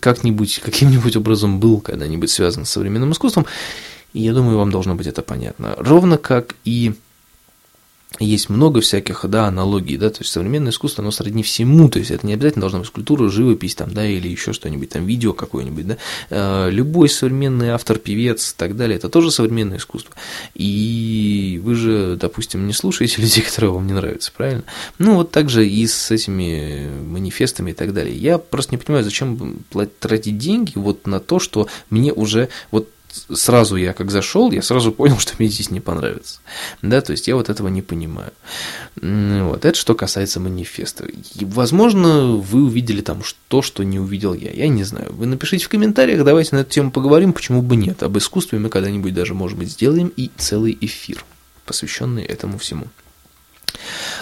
как-нибудь, 0.00 0.60
каким-нибудь 0.64 1.14
образом 1.16 1.60
был 1.60 1.80
когда-нибудь 1.80 2.30
связан 2.30 2.64
с 2.64 2.70
современным 2.70 3.12
искусством, 3.12 3.44
и 4.14 4.22
я 4.22 4.32
думаю, 4.32 4.56
вам 4.56 4.70
должно 4.70 4.94
быть 4.94 5.08
это 5.08 5.20
понятно. 5.20 5.74
Ровно 5.76 6.16
как 6.16 6.54
и 6.64 6.94
есть 8.20 8.48
много 8.48 8.80
всяких, 8.80 9.24
да, 9.28 9.46
аналогий, 9.46 9.96
да, 9.96 10.10
то 10.10 10.20
есть 10.20 10.32
современное 10.32 10.70
искусство, 10.70 11.02
оно 11.02 11.10
сродни 11.10 11.42
всему, 11.42 11.88
то 11.88 11.98
есть 11.98 12.10
это 12.10 12.26
не 12.26 12.34
обязательно 12.34 12.60
должна 12.60 12.80
быть 12.80 12.88
скульптура, 12.88 13.28
живопись, 13.28 13.74
там, 13.74 13.92
да, 13.92 14.06
или 14.06 14.28
еще 14.28 14.52
что-нибудь, 14.52 14.90
там, 14.90 15.06
видео 15.06 15.32
какое-нибудь, 15.32 15.86
да, 15.86 15.96
э, 16.30 16.70
любой 16.70 17.08
современный 17.08 17.70
автор, 17.70 17.98
певец 17.98 18.52
и 18.52 18.54
так 18.56 18.76
далее, 18.76 18.96
это 18.96 19.08
тоже 19.08 19.30
современное 19.30 19.78
искусство, 19.78 20.14
и 20.54 21.60
вы 21.64 21.74
же, 21.74 22.16
допустим, 22.20 22.66
не 22.66 22.72
слушаете 22.72 23.20
людей, 23.22 23.42
которые 23.42 23.72
вам 23.72 23.86
не 23.86 23.92
нравятся, 23.92 24.32
правильно? 24.36 24.64
Ну, 24.98 25.16
вот 25.16 25.30
так 25.30 25.48
же 25.50 25.66
и 25.66 25.86
с 25.86 26.10
этими 26.10 26.88
манифестами 27.04 27.72
и 27.72 27.74
так 27.74 27.92
далее. 27.92 28.16
Я 28.16 28.38
просто 28.38 28.74
не 28.74 28.78
понимаю, 28.78 29.04
зачем 29.04 29.58
тратить 29.98 30.38
деньги 30.38 30.72
вот 30.76 31.06
на 31.06 31.20
то, 31.20 31.38
что 31.38 31.68
мне 31.90 32.12
уже, 32.12 32.48
вот 32.70 32.88
сразу 33.32 33.76
я 33.76 33.92
как 33.92 34.10
зашел, 34.10 34.50
я 34.50 34.62
сразу 34.62 34.92
понял, 34.92 35.18
что 35.18 35.34
мне 35.38 35.48
здесь 35.48 35.70
не 35.70 35.80
понравится. 35.80 36.40
Да, 36.82 37.00
то 37.00 37.12
есть 37.12 37.28
я 37.28 37.36
вот 37.36 37.48
этого 37.48 37.68
не 37.68 37.82
понимаю. 37.82 38.32
Вот, 38.96 39.64
это 39.64 39.78
что 39.78 39.94
касается 39.94 40.40
манифеста. 40.40 41.06
Возможно, 41.40 42.32
вы 42.32 42.64
увидели 42.64 43.00
там 43.00 43.22
то, 43.48 43.62
что 43.62 43.82
не 43.82 43.98
увидел 43.98 44.34
я. 44.34 44.50
Я 44.50 44.68
не 44.68 44.84
знаю. 44.84 45.12
Вы 45.12 45.26
напишите 45.26 45.64
в 45.64 45.68
комментариях, 45.68 46.24
давайте 46.24 46.56
на 46.56 46.60
эту 46.60 46.70
тему 46.70 46.90
поговорим, 46.90 47.32
почему 47.32 47.62
бы 47.62 47.76
нет. 47.76 48.02
Об 48.02 48.18
искусстве 48.18 48.58
мы 48.58 48.68
когда-нибудь 48.68 49.14
даже, 49.14 49.34
может 49.34 49.58
быть, 49.58 49.70
сделаем 49.70 50.12
и 50.16 50.30
целый 50.36 50.76
эфир, 50.80 51.24
посвященный 51.64 52.24
этому 52.24 52.58
всему. 52.58 52.86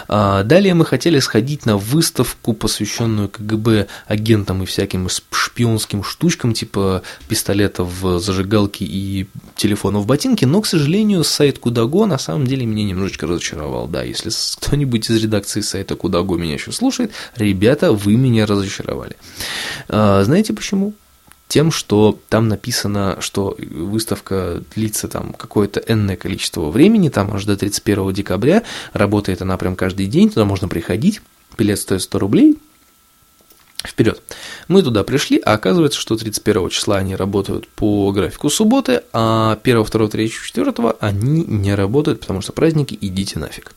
А, 0.07 0.43
далее 0.43 0.73
мы 0.73 0.85
хотели 0.85 1.19
сходить 1.19 1.65
на 1.65 1.77
выставку, 1.77 2.53
посвященную 2.53 3.29
КГБ 3.29 3.87
агентам 4.07 4.63
и 4.63 4.65
всяким 4.65 5.07
шпионским 5.09 6.03
штучкам, 6.03 6.53
типа 6.53 7.03
пистолетов 7.27 7.89
в 8.01 8.19
зажигалке 8.19 8.85
и 8.85 9.27
телефонов 9.55 10.03
в 10.03 10.07
ботинке, 10.07 10.45
но, 10.45 10.61
к 10.61 10.67
сожалению, 10.67 11.23
сайт 11.23 11.59
Кудаго 11.59 12.05
на 12.05 12.17
самом 12.17 12.47
деле 12.47 12.65
меня 12.65 12.83
немножечко 12.83 13.27
разочаровал. 13.27 13.87
Да, 13.87 14.03
если 14.03 14.31
кто-нибудь 14.57 15.09
из 15.09 15.21
редакции 15.23 15.61
сайта 15.61 15.95
Кудаго 15.95 16.37
меня 16.37 16.53
еще 16.53 16.71
слушает, 16.71 17.11
ребята, 17.35 17.91
вы 17.91 18.15
меня 18.15 18.45
разочаровали. 18.45 19.15
А, 19.89 20.23
знаете 20.23 20.53
почему? 20.53 20.93
Тем, 21.53 21.69
что 21.69 22.17
там 22.29 22.47
написано, 22.47 23.17
что 23.19 23.55
выставка 23.59 24.63
длится 24.73 25.07
там 25.07 25.33
какое-то 25.33 25.83
энное 25.87 26.15
количество 26.15 26.71
времени, 26.71 27.09
там 27.09 27.31
аж 27.31 27.45
до 27.45 27.55
31 27.55 28.11
декабря, 28.11 28.63
работает 28.91 29.43
она 29.43 29.55
прям 29.57 29.75
каждый 29.75 30.07
день, 30.07 30.31
туда 30.31 30.45
можно 30.45 30.67
приходить, 30.67 31.21
билет 31.55 31.77
стоит 31.77 32.01
100 32.01 32.19
рублей, 32.19 32.57
Вперед. 33.85 34.23
Мы 34.69 34.81
туда 34.81 35.03
пришли, 35.03 35.39
а 35.45 35.53
оказывается, 35.53 35.99
что 35.99 36.15
31 36.15 36.69
числа 36.69 36.97
они 36.97 37.17
работают 37.17 37.67
по 37.67 38.11
графику 38.13 38.49
субботы, 38.49 39.03
а 39.11 39.59
1, 39.61 39.83
2, 39.83 40.07
3, 40.07 40.29
4 40.29 40.73
они 41.01 41.43
не 41.43 41.75
работают, 41.75 42.21
потому 42.21 42.41
что 42.41 42.53
праздники, 42.53 42.97
идите 42.99 43.37
нафиг. 43.39 43.75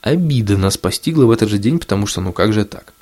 Обида 0.00 0.56
нас 0.56 0.78
постигла 0.78 1.26
в 1.26 1.30
этот 1.32 1.50
же 1.50 1.58
день, 1.58 1.78
потому 1.80 2.06
что 2.06 2.20
ну 2.20 2.32
как 2.32 2.52
же 2.52 2.64
так? 2.64 2.94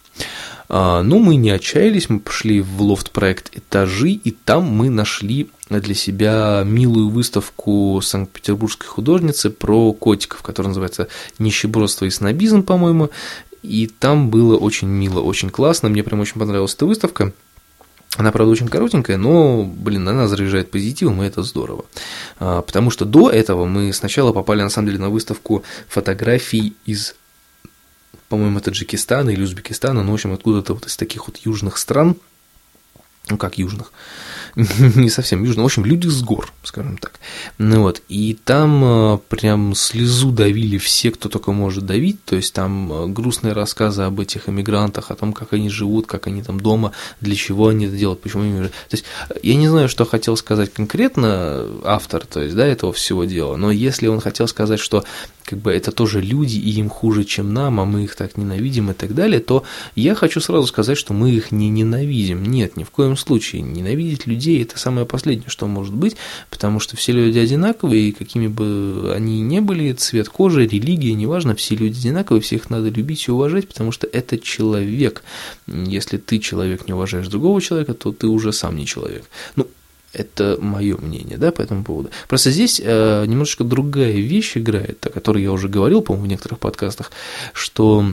А, 0.73 1.03
но 1.03 1.19
мы 1.19 1.35
не 1.35 1.51
отчаялись, 1.51 2.09
мы 2.09 2.21
пошли 2.21 2.61
в 2.61 2.81
лофт-проект 2.81 3.51
«Этажи», 3.57 4.11
и 4.11 4.31
там 4.31 4.65
мы 4.65 4.89
нашли 4.89 5.51
для 5.69 5.95
себя 5.95 6.63
милую 6.65 7.09
выставку 7.09 8.01
санкт-петербургской 8.01 8.87
художницы 8.87 9.51
про 9.51 9.93
котиков, 9.93 10.43
которая 10.43 10.69
называется 10.69 11.09
«Нищебродство 11.41 12.05
и 12.05 12.11
снобизм», 12.11 12.63
по-моему, 12.63 13.11
и 13.65 13.89
там 13.89 14.31
было 14.31 14.57
очень 14.57 14.87
мило, 14.87 15.21
очень 15.21 15.51
классно, 15.51 15.89
мне 15.89 16.05
прям 16.05 16.21
очень 16.21 16.39
понравилась 16.39 16.75
эта 16.75 16.87
выставка. 16.87 17.33
Она, 18.17 18.31
правда, 18.31 18.53
очень 18.53 18.69
коротенькая, 18.69 19.17
но, 19.17 19.65
блин, 19.65 20.09
она 20.09 20.29
заряжает 20.29 20.71
позитивом, 20.71 21.23
и 21.23 21.27
это 21.27 21.43
здорово. 21.43 21.85
А, 22.39 22.63
потому 22.63 22.91
что 22.91 23.05
до 23.05 23.29
этого 23.29 23.67
мы 23.67 23.93
сначала 23.93 24.33
попали, 24.33 24.63
на 24.63 24.71
самом 24.71 24.89
деле, 24.89 25.01
на 25.01 25.11
выставку 25.11 25.65
фотографий 25.89 26.75
из, 26.87 27.15
по-моему, 28.29 28.61
Таджикистана 28.61 29.31
или 29.31 29.43
Узбекистана, 29.43 30.03
ну, 30.03 30.13
в 30.13 30.15
общем, 30.15 30.33
откуда-то 30.33 30.75
вот 30.75 30.87
из 30.87 30.97
таких 30.97 31.27
вот 31.27 31.39
южных 31.39 31.79
стран, 31.79 32.17
ну, 33.29 33.37
как 33.37 33.59
южных, 33.59 33.93
не 34.57 35.11
совсем 35.11 35.45
южно, 35.45 35.63
в 35.63 35.67
общем, 35.67 35.85
люди 35.85 36.09
с 36.09 36.23
гор, 36.23 36.53
скажем 36.63 36.97
так. 36.97 37.21
Ну 37.59 37.83
вот, 37.83 38.03
и 38.09 38.37
там 38.45 38.85
э, 38.85 39.19
прям 39.29 39.75
слезу 39.75 40.33
давили 40.33 40.79
все, 40.79 41.11
кто 41.11 41.29
только 41.29 41.53
может 41.53 41.87
давить, 41.87 42.25
то 42.25 42.37
есть 42.37 42.53
там 42.53 42.93
э, 42.93 43.07
грустные 43.07 43.53
рассказы 43.53 44.03
об 44.03 44.19
этих 44.21 44.49
эмигрантах, 44.49 45.11
о 45.11 45.15
том, 45.15 45.33
как 45.33 45.53
они 45.53 45.71
живут, 45.71 46.07
как 46.07 46.27
они 46.27 46.43
там 46.43 46.59
дома, 46.59 46.93
для 47.21 47.37
чего 47.37 47.69
они 47.69 47.87
это 47.87 47.97
делают, 47.97 48.21
почему 48.21 48.43
они... 48.43 48.69
То 48.69 48.73
есть 48.93 49.05
я 49.43 49.55
не 49.55 49.69
знаю, 49.69 49.89
что 49.89 50.05
хотел 50.05 50.37
сказать 50.37 50.73
конкретно 50.73 51.67
автор, 51.85 52.27
то 52.27 52.41
есть, 52.41 52.57
да, 52.57 52.67
этого 52.67 52.93
всего 52.93 53.25
дела, 53.25 53.57
но 53.57 53.71
если 53.71 54.09
он 54.09 54.21
хотел 54.21 54.49
сказать, 54.49 54.81
что 54.81 55.05
как 55.45 55.59
бы 55.59 55.73
это 55.73 55.93
тоже 55.93 56.21
люди, 56.21 56.57
и 56.57 56.71
им 56.71 56.89
хуже, 56.89 57.25
чем 57.25 57.53
нам, 57.53 57.81
а 57.81 57.85
мы 57.85 58.05
их 58.05 58.17
так 58.17 58.37
ненавидим 58.37 58.91
и 58.91 58.95
так 58.95 59.15
далее, 59.15 59.41
то 59.41 59.65
я 59.95 60.15
хочу 60.15 60.41
сразу 60.41 60.67
сказать, 60.67 60.97
что 60.97 61.13
мы 61.13 61.31
их 61.31 61.53
не 61.53 61.69
ненавидим. 61.69 62.45
Нет, 62.45 62.77
ни 62.77 62.85
в 62.85 62.91
коем 62.91 63.17
случае. 63.17 63.63
Ненавидеть 63.63 64.27
людей– 64.27 64.63
это 64.63 64.79
самое 64.79 65.07
последнее, 65.07 65.49
что 65.49 65.67
может 65.67 65.95
быть, 65.95 66.17
потому 66.51 66.81
что 66.81 66.97
все 66.97 67.13
люди 67.13 67.39
одинаковые, 67.39 68.09
и 68.09 68.13
какими 68.13 68.47
бы 68.47 69.13
они 69.15 69.41
ни 69.41 69.61
были, 69.61 69.93
цвет 69.93 70.29
кожи, 70.29 70.67
религия, 70.67 71.15
неважно, 71.15 71.55
все 71.55 71.75
люди 71.75 71.99
одинаковые, 71.99 72.43
всех 72.43 72.71
надо 72.71 72.89
любить 72.89 73.27
и 73.29 73.31
уважать, 73.31 73.69
потому 73.69 73.93
что 73.93 74.07
это 74.07 74.39
человек. 74.39 75.23
Если 75.67 76.17
ты 76.17 76.39
человек 76.39 76.87
не 76.87 76.95
уважаешь 76.95 77.29
другого 77.29 77.61
человека, 77.61 77.95
то 77.95 78.13
ты 78.13 78.27
уже 78.27 78.53
сам 78.53 78.77
не 78.77 78.87
человек. 78.87 79.25
Ну, 79.57 79.67
это 80.13 80.59
мое 80.61 80.97
мнение, 80.97 81.39
да, 81.39 81.53
по 81.53 81.63
этому 81.63 81.85
поводу. 81.85 82.11
Просто 82.29 82.51
здесь 82.51 82.81
э, 82.83 83.25
немножечко 83.27 83.65
другая 83.65 84.13
вещь 84.13 84.57
играет, 84.57 85.05
о 85.07 85.11
которой 85.11 85.43
я 85.43 85.53
уже 85.53 85.69
говорил, 85.69 86.03
по-моему, 86.03 86.27
в 86.27 86.29
некоторых 86.29 86.59
подкастах, 86.59 87.13
что 87.53 88.13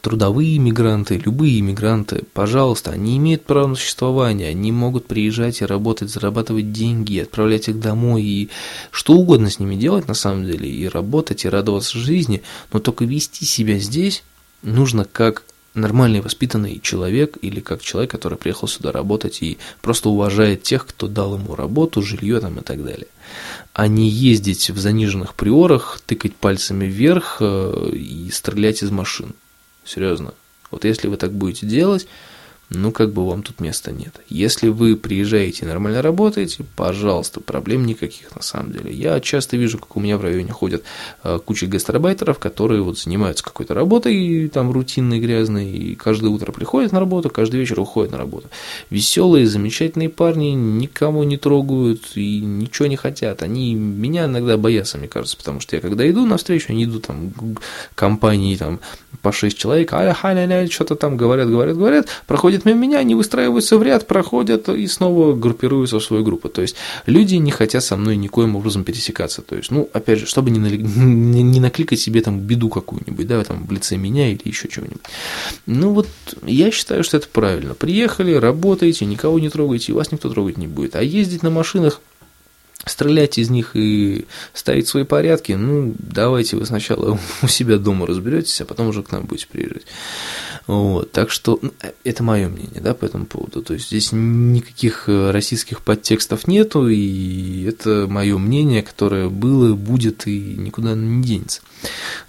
трудовые 0.00 0.56
иммигранты, 0.56 1.16
любые 1.24 1.60
иммигранты, 1.60 2.24
пожалуйста, 2.32 2.90
они 2.90 3.16
имеют 3.16 3.44
право 3.44 3.68
на 3.68 3.74
существование, 3.74 4.48
они 4.48 4.72
могут 4.72 5.06
приезжать 5.06 5.62
и 5.62 5.66
работать, 5.66 6.10
зарабатывать 6.10 6.72
деньги, 6.72 7.20
отправлять 7.20 7.68
их 7.68 7.80
домой 7.80 8.22
и 8.22 8.50
что 8.90 9.14
угодно 9.14 9.50
с 9.50 9.58
ними 9.58 9.76
делать 9.76 10.08
на 10.08 10.14
самом 10.14 10.44
деле, 10.44 10.68
и 10.68 10.88
работать, 10.88 11.44
и 11.44 11.48
радоваться 11.48 11.98
жизни, 11.98 12.42
но 12.72 12.80
только 12.80 13.04
вести 13.04 13.44
себя 13.44 13.78
здесь 13.78 14.24
нужно 14.62 15.04
как 15.04 15.44
нормальный 15.74 16.20
воспитанный 16.20 16.80
человек 16.80 17.36
или 17.42 17.60
как 17.60 17.82
человек, 17.82 18.10
который 18.10 18.38
приехал 18.38 18.68
сюда 18.68 18.92
работать 18.92 19.42
и 19.42 19.58
просто 19.82 20.08
уважает 20.08 20.62
тех, 20.62 20.86
кто 20.86 21.08
дал 21.08 21.34
ему 21.34 21.54
работу, 21.54 22.02
жилье 22.02 22.40
там 22.40 22.58
и 22.58 22.62
так 22.62 22.84
далее. 22.84 23.08
А 23.72 23.88
не 23.88 24.08
ездить 24.08 24.70
в 24.70 24.78
заниженных 24.78 25.34
приорах, 25.34 26.00
тыкать 26.06 26.36
пальцами 26.36 26.86
вверх 26.86 27.38
э, 27.40 27.90
и 27.92 28.30
стрелять 28.30 28.82
из 28.82 28.90
машин. 28.90 29.34
Серьезно. 29.84 30.34
Вот 30.70 30.84
если 30.84 31.08
вы 31.08 31.16
так 31.16 31.32
будете 31.32 31.66
делать, 31.66 32.06
ну, 32.70 32.92
как 32.92 33.12
бы 33.12 33.26
вам 33.26 33.42
тут 33.42 33.60
места 33.60 33.92
нет. 33.92 34.20
Если 34.28 34.68
вы 34.68 34.96
приезжаете 34.96 35.64
и 35.64 35.68
нормально 35.68 36.02
работаете, 36.02 36.64
пожалуйста, 36.76 37.40
проблем 37.40 37.86
никаких 37.86 38.34
на 38.34 38.42
самом 38.42 38.72
деле. 38.72 38.92
Я 38.92 39.20
часто 39.20 39.56
вижу, 39.56 39.78
как 39.78 39.96
у 39.96 40.00
меня 40.00 40.16
в 40.16 40.22
районе 40.22 40.52
ходят 40.52 40.82
э, 41.22 41.38
куча 41.44 41.66
гастарбайтеров, 41.66 42.38
которые 42.38 42.82
вот 42.82 42.98
занимаются 42.98 43.44
какой-то 43.44 43.74
работой, 43.74 44.48
там, 44.48 44.72
рутинной, 44.72 45.20
грязной, 45.20 45.70
и 45.70 45.94
каждое 45.94 46.28
утро 46.28 46.52
приходят 46.52 46.92
на 46.92 47.00
работу, 47.00 47.28
каждый 47.28 47.60
вечер 47.60 47.78
уходят 47.80 48.12
на 48.12 48.18
работу. 48.18 48.48
Веселые, 48.90 49.46
замечательные 49.46 50.08
парни, 50.08 50.50
никому 50.50 51.22
не 51.24 51.36
трогают 51.36 52.12
и 52.14 52.40
ничего 52.40 52.86
не 52.86 52.96
хотят. 52.96 53.42
Они 53.42 53.74
меня 53.74 54.24
иногда 54.24 54.56
боятся, 54.56 54.98
мне 54.98 55.08
кажется, 55.08 55.36
потому 55.36 55.60
что 55.60 55.76
я 55.76 55.82
когда 55.82 56.08
иду 56.10 56.24
навстречу, 56.24 56.72
они 56.72 56.84
идут 56.84 57.06
там 57.06 57.32
компании 57.94 58.56
там 58.56 58.80
по 59.22 59.32
6 59.32 59.56
человек, 59.56 59.92
а 59.92 60.14
что-то 60.70 60.96
там 60.96 61.16
говорят, 61.16 61.48
говорят, 61.48 61.76
говорят, 61.76 62.08
проходят 62.26 62.53
мимо 62.64 62.78
меня, 62.78 62.98
они 62.98 63.14
выстраиваются 63.14 63.76
в 63.78 63.82
ряд, 63.82 64.06
проходят 64.06 64.68
и 64.68 64.86
снова 64.86 65.34
группируются 65.34 65.98
в 65.98 66.04
свою 66.04 66.22
группу. 66.24 66.48
То 66.48 66.62
есть 66.62 66.76
люди 67.06 67.34
не 67.36 67.50
хотят 67.50 67.82
со 67.82 67.96
мной 67.96 68.16
никоим 68.16 68.56
образом 68.56 68.84
пересекаться. 68.84 69.42
То 69.42 69.56
есть, 69.56 69.70
ну, 69.70 69.88
опять 69.92 70.20
же, 70.20 70.26
чтобы 70.26 70.50
не, 70.50 70.58
не, 70.58 71.42
не 71.42 71.60
накликать 71.60 72.00
себе 72.00 72.20
там 72.20 72.38
беду 72.38 72.68
какую-нибудь, 72.68 73.26
да, 73.26 73.42
там 73.44 73.66
в 73.66 73.72
лице 73.72 73.96
меня 73.96 74.30
или 74.30 74.42
еще 74.44 74.68
чего-нибудь. 74.68 75.02
Ну 75.66 75.90
вот 75.90 76.08
я 76.46 76.70
считаю, 76.70 77.02
что 77.04 77.16
это 77.16 77.28
правильно. 77.28 77.74
Приехали, 77.74 78.34
работаете, 78.34 79.04
никого 79.04 79.38
не 79.38 79.48
трогаете, 79.48 79.92
и 79.92 79.94
вас 79.94 80.12
никто 80.12 80.30
трогать 80.30 80.56
не 80.56 80.66
будет. 80.66 80.96
А 80.96 81.02
ездить 81.02 81.42
на 81.42 81.50
машинах 81.50 82.00
стрелять 82.86 83.38
из 83.38 83.50
них 83.50 83.70
и 83.74 84.26
ставить 84.52 84.88
свои 84.88 85.04
порядки, 85.04 85.52
ну, 85.52 85.94
давайте 85.98 86.56
вы 86.56 86.66
сначала 86.66 87.18
у 87.42 87.48
себя 87.48 87.78
дома 87.78 88.06
разберетесь, 88.06 88.60
а 88.60 88.64
потом 88.64 88.88
уже 88.88 89.02
к 89.02 89.10
нам 89.12 89.24
будете 89.24 89.46
приезжать. 89.46 89.86
Вот, 90.66 91.12
так 91.12 91.30
что 91.30 91.58
ну, 91.60 91.72
это 92.04 92.22
мое 92.22 92.48
мнение, 92.48 92.80
да, 92.80 92.94
по 92.94 93.04
этому 93.04 93.26
поводу. 93.26 93.62
То 93.62 93.74
есть 93.74 93.88
здесь 93.88 94.10
никаких 94.12 95.08
э, 95.08 95.30
российских 95.30 95.82
подтекстов 95.82 96.46
нету, 96.46 96.88
и 96.88 97.64
это 97.64 98.06
мое 98.08 98.38
мнение, 98.38 98.82
которое 98.82 99.28
было, 99.28 99.74
будет 99.74 100.26
и 100.26 100.54
никуда 100.56 100.94
не 100.94 101.22
денется. 101.22 101.60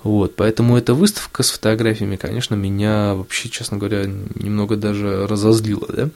Вот, 0.03 0.35
поэтому 0.35 0.77
эта 0.77 0.93
выставка 0.93 1.43
с 1.43 1.51
фотографиями, 1.51 2.17
конечно, 2.17 2.55
меня 2.55 3.13
вообще, 3.15 3.47
честно 3.47 3.77
говоря, 3.77 4.05
немного 4.05 4.75
даже 4.75 5.27
разозлила, 5.27 5.87
да. 5.87 6.09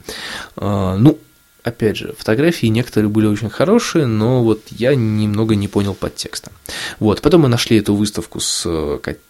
А, 0.56 0.96
ну, 0.96 1.18
опять 1.62 1.96
же, 1.96 2.14
фотографии 2.18 2.66
некоторые 2.66 3.08
были 3.08 3.26
очень 3.26 3.48
хорошие, 3.48 4.04
но 4.04 4.42
вот 4.42 4.60
я 4.70 4.94
немного 4.94 5.54
не 5.54 5.68
понял 5.68 5.94
подтекста. 5.94 6.52
Вот, 6.98 7.22
потом 7.22 7.42
мы 7.42 7.48
нашли 7.48 7.78
эту 7.78 7.94
выставку 7.94 8.40
с, 8.40 8.66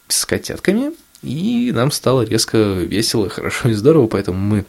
с 0.09 0.27
котятками, 0.27 0.93
и 1.23 1.73
нам 1.75 1.91
стало 1.91 2.23
резко 2.23 2.57
весело, 2.59 3.29
хорошо 3.29 3.69
и 3.69 3.75
здорово, 3.75 4.07
поэтому 4.07 4.39
мы 4.39 4.65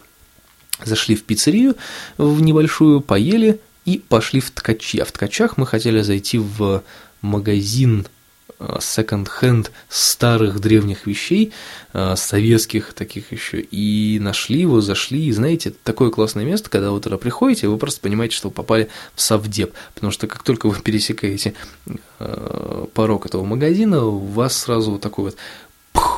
зашли 0.84 1.16
в 1.16 1.24
пиццерию 1.24 1.76
в 2.18 2.42
небольшую, 2.42 3.02
поели 3.02 3.60
и 3.86 4.00
пошли 4.00 4.40
в 4.40 4.52
ткачи. 4.52 5.00
А 5.00 5.06
в 5.06 5.12
ткачах 5.12 5.58
мы 5.58 5.66
хотели 5.66 6.02
зайти 6.02 6.38
в 6.38 6.84
магазин 7.22 8.08
секонд-хенд 8.80 9.72
старых 9.90 10.60
древних 10.60 11.08
вещей, 11.08 11.52
э, 11.94 12.16
советских 12.16 12.94
таких 12.94 13.32
еще, 13.32 13.62
и 13.62 14.20
нашли 14.20 14.62
его, 14.62 14.82
зашли, 14.82 15.26
и 15.26 15.32
знаете, 15.32 15.74
такое 15.84 16.10
классное 16.10 16.46
место, 16.46 16.70
когда 16.70 16.92
вы 16.92 17.00
туда 17.00 17.18
приходите, 17.18 17.68
вы 17.68 17.78
просто 17.78 18.02
понимаете, 18.02 18.36
что 18.36 18.50
вы 18.50 18.54
попали 18.54 18.90
в 19.16 19.22
совдеп, 19.22 19.74
потому 19.96 20.12
что 20.12 20.28
как 20.28 20.44
только 20.44 20.68
вы 20.68 20.80
пересекаете 20.84 21.54
э, 22.20 22.86
порог 22.94 23.26
этого 23.26 23.44
магазина, 23.44 24.06
у 24.06 24.20
вас 24.20 24.58
сразу 24.58 24.92
вот 24.92 25.02
такой 25.02 25.26
вот 25.26 25.36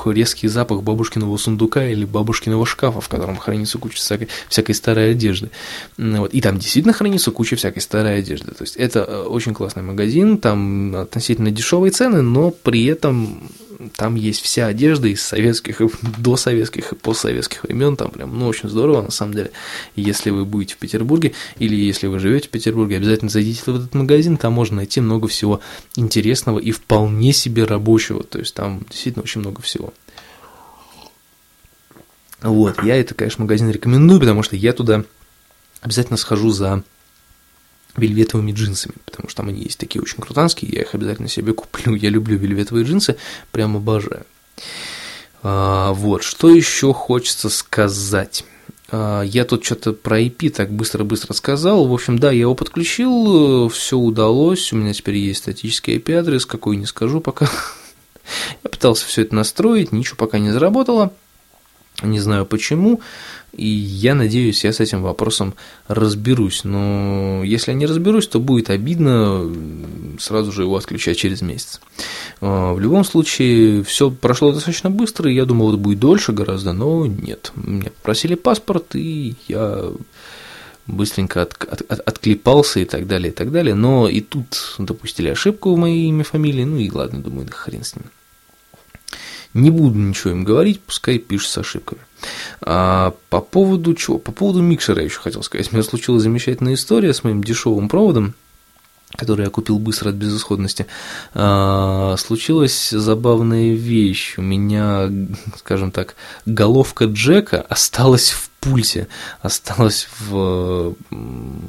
резкий 0.06 0.48
запах 0.48 0.84
бабушкиного 0.84 1.38
сундука 1.38 1.88
или 1.88 2.06
бабушкиного 2.06 2.66
шкафа, 2.66 3.02
в 3.02 3.10
котором 3.10 3.38
хранится 3.38 3.78
куча 3.78 3.98
всякой, 3.98 4.28
всякой 4.50 4.76
старой 4.76 5.12
одежды. 5.12 5.50
Вот. 5.98 6.34
И 6.34 6.42
там 6.42 6.58
действительно 6.60 6.94
хранится 6.94 7.32
куча 7.32 7.56
всякой 7.56 7.80
старой 7.80 8.20
одежды. 8.20 8.52
То 8.52 8.64
есть 8.64 8.76
это 8.76 9.00
э, 9.00 9.22
очень 9.24 9.54
классный 9.54 9.84
магазин, 9.84 10.38
там 10.38 10.96
относительно 10.96 11.52
дешевые 11.52 11.92
цены, 11.92 12.22
но 12.22 12.52
при 12.52 12.86
этом 12.86 13.50
там 14.04 14.16
есть 14.16 14.42
вся 14.42 14.68
одежда 14.68 15.08
из 15.08 15.22
советских, 15.22 15.80
и 15.80 15.88
до 16.18 16.36
советских 16.36 16.92
и 16.92 16.96
постсоветских 16.96 17.64
времен, 17.64 17.96
там 17.96 18.12
прям, 18.12 18.38
ну, 18.38 18.48
очень 18.50 18.68
здорово, 18.68 19.02
на 19.02 19.12
самом 19.12 19.34
деле. 19.34 19.52
Если 19.96 20.30
вы 20.30 20.44
будете 20.44 20.76
в 20.76 20.78
Петербурге, 20.78 21.32
или 21.58 21.74
если 21.74 22.08
вы 22.08 22.20
живете 22.20 22.50
в 22.50 22.52
Петербурге, 22.52 22.98
обязательно 22.98 23.32
зайдите 23.32 23.62
в 23.66 23.70
этот 23.70 23.94
магазин, 23.94 24.36
там 24.36 24.52
можно 24.52 24.76
найти 24.76 25.00
много 25.00 25.30
всего 25.30 25.62
интересного 25.96 26.60
и 26.60 26.72
вполне 26.72 27.32
себе 27.32 27.64
рабочего, 27.64 28.24
то 28.24 28.40
есть 28.40 28.54
там 28.54 28.86
действительно 28.90 29.24
очень 29.24 29.40
много 29.40 29.62
всего. 29.62 29.94
Вот, 32.42 32.84
я 32.84 32.98
это, 32.98 33.14
конечно, 33.14 33.46
магазин 33.46 33.72
рекомендую, 33.72 34.20
потому 34.20 34.44
что 34.44 34.58
я 34.58 34.74
туда 34.74 35.06
обязательно 35.80 36.18
схожу 36.18 36.50
за 36.50 36.84
вельветовыми 37.96 38.52
джинсами, 38.52 38.96
потому 39.06 39.30
что 39.30 39.38
там 39.38 39.50
они 39.50 39.64
есть 39.64 39.78
такие 39.78 40.02
очень 40.02 40.18
крутанские, 40.18 40.72
я 40.72 40.82
их 40.82 40.96
обязательно 40.96 41.28
себе 41.28 41.54
куплю, 41.54 41.96
я 42.02 42.10
люблю 42.10 42.38
вельветовые 42.38 42.86
джинсы, 42.86 43.18
прям 43.52 43.78
обожаю. 43.78 44.26
А, 45.42 45.94
вот, 45.94 46.24
что 46.24 46.50
еще 46.50 46.94
хочется 46.94 47.50
сказать? 47.50 48.46
А, 48.90 49.22
я 49.22 49.44
тут 49.44 49.66
что-то 49.66 49.94
про 49.94 50.22
IP 50.22 50.50
так 50.52 50.72
быстро-быстро 50.72 51.34
сказал. 51.34 51.88
В 51.88 51.94
общем, 51.94 52.18
да, 52.18 52.32
я 52.32 52.42
его 52.42 52.56
подключил, 52.56 53.68
все 53.70 53.98
удалось. 53.98 54.72
У 54.72 54.78
меня 54.78 54.94
теперь 54.94 55.16
есть 55.16 55.40
статический 55.40 55.98
IP-адрес, 55.98 56.46
какой 56.46 56.78
не 56.78 56.86
скажу 56.86 57.20
пока. 57.20 57.50
Я 58.64 58.70
пытался 58.70 59.06
все 59.06 59.24
это 59.24 59.36
настроить, 59.36 59.92
ничего 59.92 60.16
пока 60.16 60.40
не 60.40 60.52
заработало. 60.52 61.12
Не 62.04 62.20
знаю 62.20 62.46
почему. 62.46 63.02
И 63.54 63.68
я 63.68 64.16
надеюсь, 64.16 64.64
я 64.64 64.74
с 64.74 64.80
этим 64.80 65.04
вопросом 65.04 65.54
разберусь. 65.88 66.64
Но 66.64 67.44
если 67.44 67.72
я 67.72 67.78
не 67.78 67.86
разберусь, 67.86 68.28
то 68.28 68.40
будет 68.40 68.70
обидно. 68.70 69.50
сразу 70.20 70.52
же 70.52 70.64
его 70.64 70.76
отключать 70.76 71.18
через 71.18 71.42
месяц. 71.42 71.80
В 72.42 72.80
любом 72.80 73.04
случае, 73.04 73.84
все 73.84 74.10
прошло 74.10 74.52
достаточно 74.52 74.90
быстро, 74.90 75.30
и 75.30 75.36
я 75.36 75.46
думал, 75.46 75.70
это 75.70 75.78
будет 75.78 76.00
дольше 76.00 76.34
гораздо, 76.34 76.74
но 76.74 77.06
нет. 77.06 77.52
Мне 77.56 77.92
попросили 77.92 78.36
паспорт, 78.36 78.96
и 78.96 79.36
я 79.48 79.92
быстренько 80.88 81.44
от, 81.44 81.54
от, 81.64 81.82
от, 81.90 82.00
отклепался 82.00 82.80
и 82.80 82.86
так 82.86 83.08
далее, 83.08 83.32
и 83.32 83.36
так 83.36 83.52
далее. 83.52 83.76
Но 83.76 84.10
и 84.10 84.22
тут 84.22 84.76
допустили 84.80 85.30
ошибку 85.30 85.74
в 85.74 85.78
моей 85.78 86.08
имя, 86.08 86.24
фамилии, 86.24 86.64
ну 86.64 86.78
и 86.78 86.90
ладно, 86.90 87.22
думаю, 87.22 87.46
да 87.46 87.54
хрен 87.54 87.84
с 87.84 87.96
ним. 87.96 88.06
Не 89.54 89.70
буду 89.70 90.00
ничего 90.00 90.32
им 90.32 90.44
говорить, 90.44 90.82
пускай 90.82 91.20
пишут 91.20 91.50
с 91.50 91.58
ошибками. 91.60 92.02
А 92.62 93.14
по 93.30 93.40
поводу 93.40 93.94
чего? 93.94 94.18
По 94.18 94.32
поводу 94.32 94.62
микшера 94.62 95.00
я 95.00 95.06
еще 95.06 95.20
хотел 95.20 95.44
сказать. 95.44 95.72
У 95.72 95.76
меня 95.76 95.84
случилась 95.84 96.24
замечательная 96.24 96.74
история 96.74 97.14
с 97.14 97.24
моим 97.24 97.44
дешевым 97.44 97.90
проводом 97.90 98.36
который 99.16 99.46
я 99.46 99.52
купил 99.52 99.78
быстро 99.78 100.10
от 100.10 100.16
безысходности, 100.16 100.88
а, 101.36 102.16
случилась 102.18 102.90
забавная 102.90 103.74
вещь. 103.74 104.36
У 104.38 104.42
меня, 104.42 105.08
скажем 105.58 105.92
так, 105.92 106.16
головка 106.48 107.06
Джека 107.06 107.62
осталась 107.62 108.32
в 108.32 108.50
пульсе, 108.60 109.08
осталась 109.42 110.08
в 110.20 110.96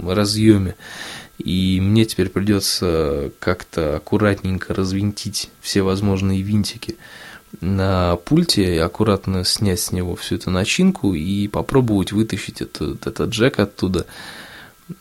разъеме. 0.07 0.75
И 1.39 1.81
мне 1.83 2.05
теперь 2.05 2.29
придется 2.29 3.31
как-то 3.41 3.97
аккуратненько 3.97 4.73
развинтить 4.73 5.51
все 5.61 5.83
возможные 5.83 6.43
винтики 6.43 6.97
на 7.61 8.17
пульте, 8.17 8.83
аккуратно 8.83 9.45
снять 9.45 9.81
с 9.81 9.93
него 9.93 10.17
всю 10.17 10.37
эту 10.37 10.51
начинку 10.51 11.15
и 11.15 11.49
попробовать 11.49 12.13
вытащить 12.13 12.61
этот, 12.61 13.07
этот 13.07 13.31
джек 13.31 13.59
оттуда. 13.59 14.07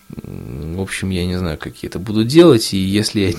В 0.08 0.82
общем, 0.82 1.10
я 1.10 1.26
не 1.26 1.38
знаю, 1.38 1.58
как 1.58 1.78
я 1.84 1.90
это 1.90 2.00
буду 2.00 2.24
делать, 2.24 2.74
и 2.74 2.78
если 2.78 3.20
я 3.22 3.34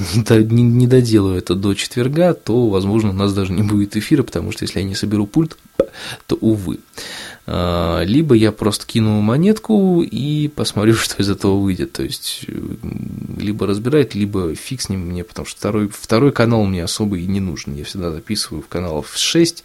не, 0.44 0.62
не 0.62 0.86
доделаю 0.86 1.38
это 1.38 1.54
до 1.54 1.74
четверга, 1.74 2.34
то, 2.34 2.68
возможно, 2.68 3.10
у 3.10 3.14
нас 3.14 3.32
даже 3.32 3.52
не 3.52 3.62
будет 3.62 3.96
эфира, 3.96 4.22
потому 4.22 4.52
что 4.52 4.64
если 4.64 4.80
я 4.80 4.84
не 4.84 4.94
соберу 4.94 5.26
пульт, 5.26 5.56
то, 6.26 6.36
увы. 6.36 6.78
А, 7.46 8.02
либо 8.02 8.34
я 8.34 8.52
просто 8.52 8.86
кину 8.86 9.20
монетку 9.20 10.02
и 10.02 10.48
посмотрю, 10.48 10.94
что 10.94 11.22
из 11.22 11.28
этого 11.28 11.58
выйдет. 11.58 11.92
То 11.92 12.02
есть, 12.02 12.46
либо 13.36 13.66
разбирать, 13.66 14.14
либо 14.14 14.54
фиг 14.54 14.80
с 14.80 14.88
ним 14.88 15.00
мне, 15.00 15.24
потому 15.24 15.46
что 15.46 15.58
второй, 15.58 15.88
второй 15.88 16.32
канал 16.32 16.64
мне 16.64 16.84
особо 16.84 17.18
и 17.18 17.26
не 17.26 17.40
нужен. 17.40 17.74
Я 17.74 17.84
всегда 17.84 18.10
записываю 18.10 18.62
в 18.62 18.68
каналов 18.68 19.12
6, 19.16 19.64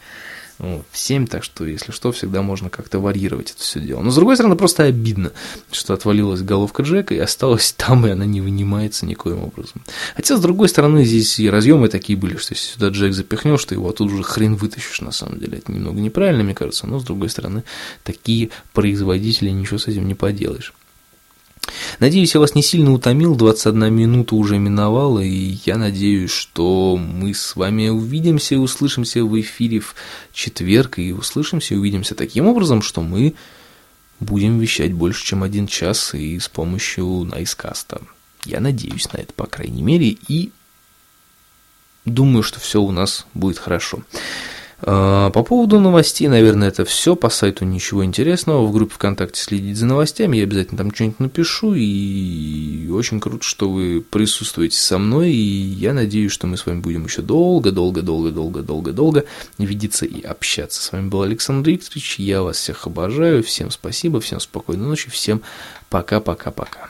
в 0.60 0.84
7, 0.92 1.28
так 1.28 1.44
что, 1.44 1.66
если 1.66 1.92
что, 1.92 2.12
всегда 2.12 2.42
можно 2.42 2.70
как-то 2.70 3.00
варьировать 3.00 3.52
это 3.52 3.62
все 3.62 3.80
дело. 3.80 4.02
Но, 4.02 4.12
с 4.12 4.16
другой 4.16 4.36
стороны, 4.36 4.56
просто 4.56 4.84
обидно, 4.84 5.32
что 5.72 5.94
отвалилась 5.94 6.42
головка 6.42 6.84
Джека 6.84 7.16
и 7.16 7.18
осталась 7.20 7.72
там, 7.72 8.06
и 8.06 8.10
она 8.10 8.26
не 8.26 8.42
вынимается 8.42 9.06
никоим 9.06 9.44
образом. 9.44 9.82
Хотя, 10.16 10.38
с 10.38 10.42
другой 10.42 10.68
стороны, 10.68 11.06
здесь 11.06 11.40
и 11.40 11.50
разъемы 11.50 11.88
такие 11.88 12.18
были, 12.18 12.36
что 12.36 12.54
если 12.54 12.74
сюда 12.74 12.90
Джек 12.90 13.14
запихнешь, 13.14 13.64
то 13.64 13.74
его 13.74 13.90
оттуда 13.90 14.14
уже 14.14 14.24
хрен 14.24 14.56
вытащишь, 14.56 15.02
на 15.02 15.12
самом 15.12 15.40
деле. 15.40 15.60
Это 15.60 15.72
немного 15.72 16.02
неправильно, 16.02 16.44
мне 16.44 16.56
кажется, 16.56 16.88
но, 16.88 17.00
с 17.00 17.04
другой 17.04 17.30
стороны, 17.30 17.64
такие 18.04 18.50
производители, 18.74 19.50
ничего 19.50 19.78
с 19.78 19.88
этим 19.88 20.08
не 20.08 20.16
поделаешь. 20.16 20.74
Надеюсь, 22.00 22.34
я 22.34 22.40
вас 22.40 22.56
не 22.56 22.64
сильно 22.64 22.94
утомил, 22.94 23.36
21 23.36 23.94
минута 23.94 24.36
уже 24.36 24.58
миновала, 24.58 25.20
и 25.20 25.58
я 25.66 25.78
надеюсь, 25.78 26.32
что 26.32 26.98
мы 26.98 27.34
с 27.34 27.56
вами 27.56 27.90
увидимся 27.90 28.56
и 28.56 28.58
услышимся 28.58 29.24
в 29.24 29.40
эфире 29.40 29.80
в 29.80 29.96
четверг, 30.32 31.00
и 31.00 31.12
услышимся 31.12 31.74
и 31.74 31.78
увидимся 31.78 32.16
таким 32.16 32.48
образом, 32.48 32.82
что 32.82 33.02
мы 33.02 33.36
будем 34.20 34.60
вещать 34.60 34.94
больше, 34.94 35.26
чем 35.26 35.44
один 35.44 35.68
час 35.68 36.14
и 36.14 36.40
с 36.40 36.48
помощью 36.48 37.06
Найскаста. 37.26 38.02
Я 38.46 38.60
надеюсь 38.60 39.12
на 39.12 39.18
это, 39.18 39.34
по 39.34 39.46
крайней 39.46 39.82
мере, 39.82 40.18
и 40.28 40.52
думаю, 42.06 42.44
что 42.44 42.60
все 42.60 42.82
у 42.82 42.92
нас 42.92 43.26
будет 43.34 43.58
хорошо. 43.58 44.04
А, 44.82 45.30
по 45.32 45.44
поводу 45.44 45.80
новостей, 45.80 46.28
наверное, 46.28 46.70
это 46.70 46.86
все. 46.86 47.16
По 47.16 47.30
сайту 47.30 47.66
ничего 47.66 48.06
интересного. 48.06 48.66
В 48.66 48.72
группе 48.72 48.94
ВКонтакте 48.96 49.42
следить 49.42 49.78
за 49.78 49.86
новостями. 49.86 50.38
Я 50.38 50.44
обязательно 50.44 50.78
там 50.78 50.94
что-нибудь 50.94 51.20
напишу. 51.20 51.74
И 51.76 52.90
очень 52.90 53.20
круто, 53.20 53.44
что 53.44 53.70
вы 53.70 54.02
присутствуете 54.02 54.78
со 54.78 54.98
мной. 54.98 55.32
И 55.32 55.36
я 55.36 55.94
надеюсь, 55.94 56.32
что 56.32 56.48
мы 56.48 56.58
с 56.58 56.66
вами 56.66 56.80
будем 56.80 57.06
еще 57.06 57.22
долго, 57.22 57.72
долго, 57.72 58.02
долго, 58.02 58.32
долго, 58.32 58.62
долго, 58.62 58.94
долго 58.94 59.26
видеться 59.58 60.06
и 60.06 60.22
общаться. 60.22 60.82
С 60.82 60.92
вами 60.92 61.10
был 61.10 61.24
Александр 61.24 61.70
Викторович. 61.70 62.20
Я 62.20 62.42
вас 62.42 62.58
всех 62.58 62.88
обожаю. 62.88 63.44
Всем 63.44 63.72
спасибо, 63.72 64.22
всем 64.22 64.40
спокойной 64.40 64.88
ночи, 64.88 65.10
всем 65.10 65.42
пока-пока-пока. 65.90 66.90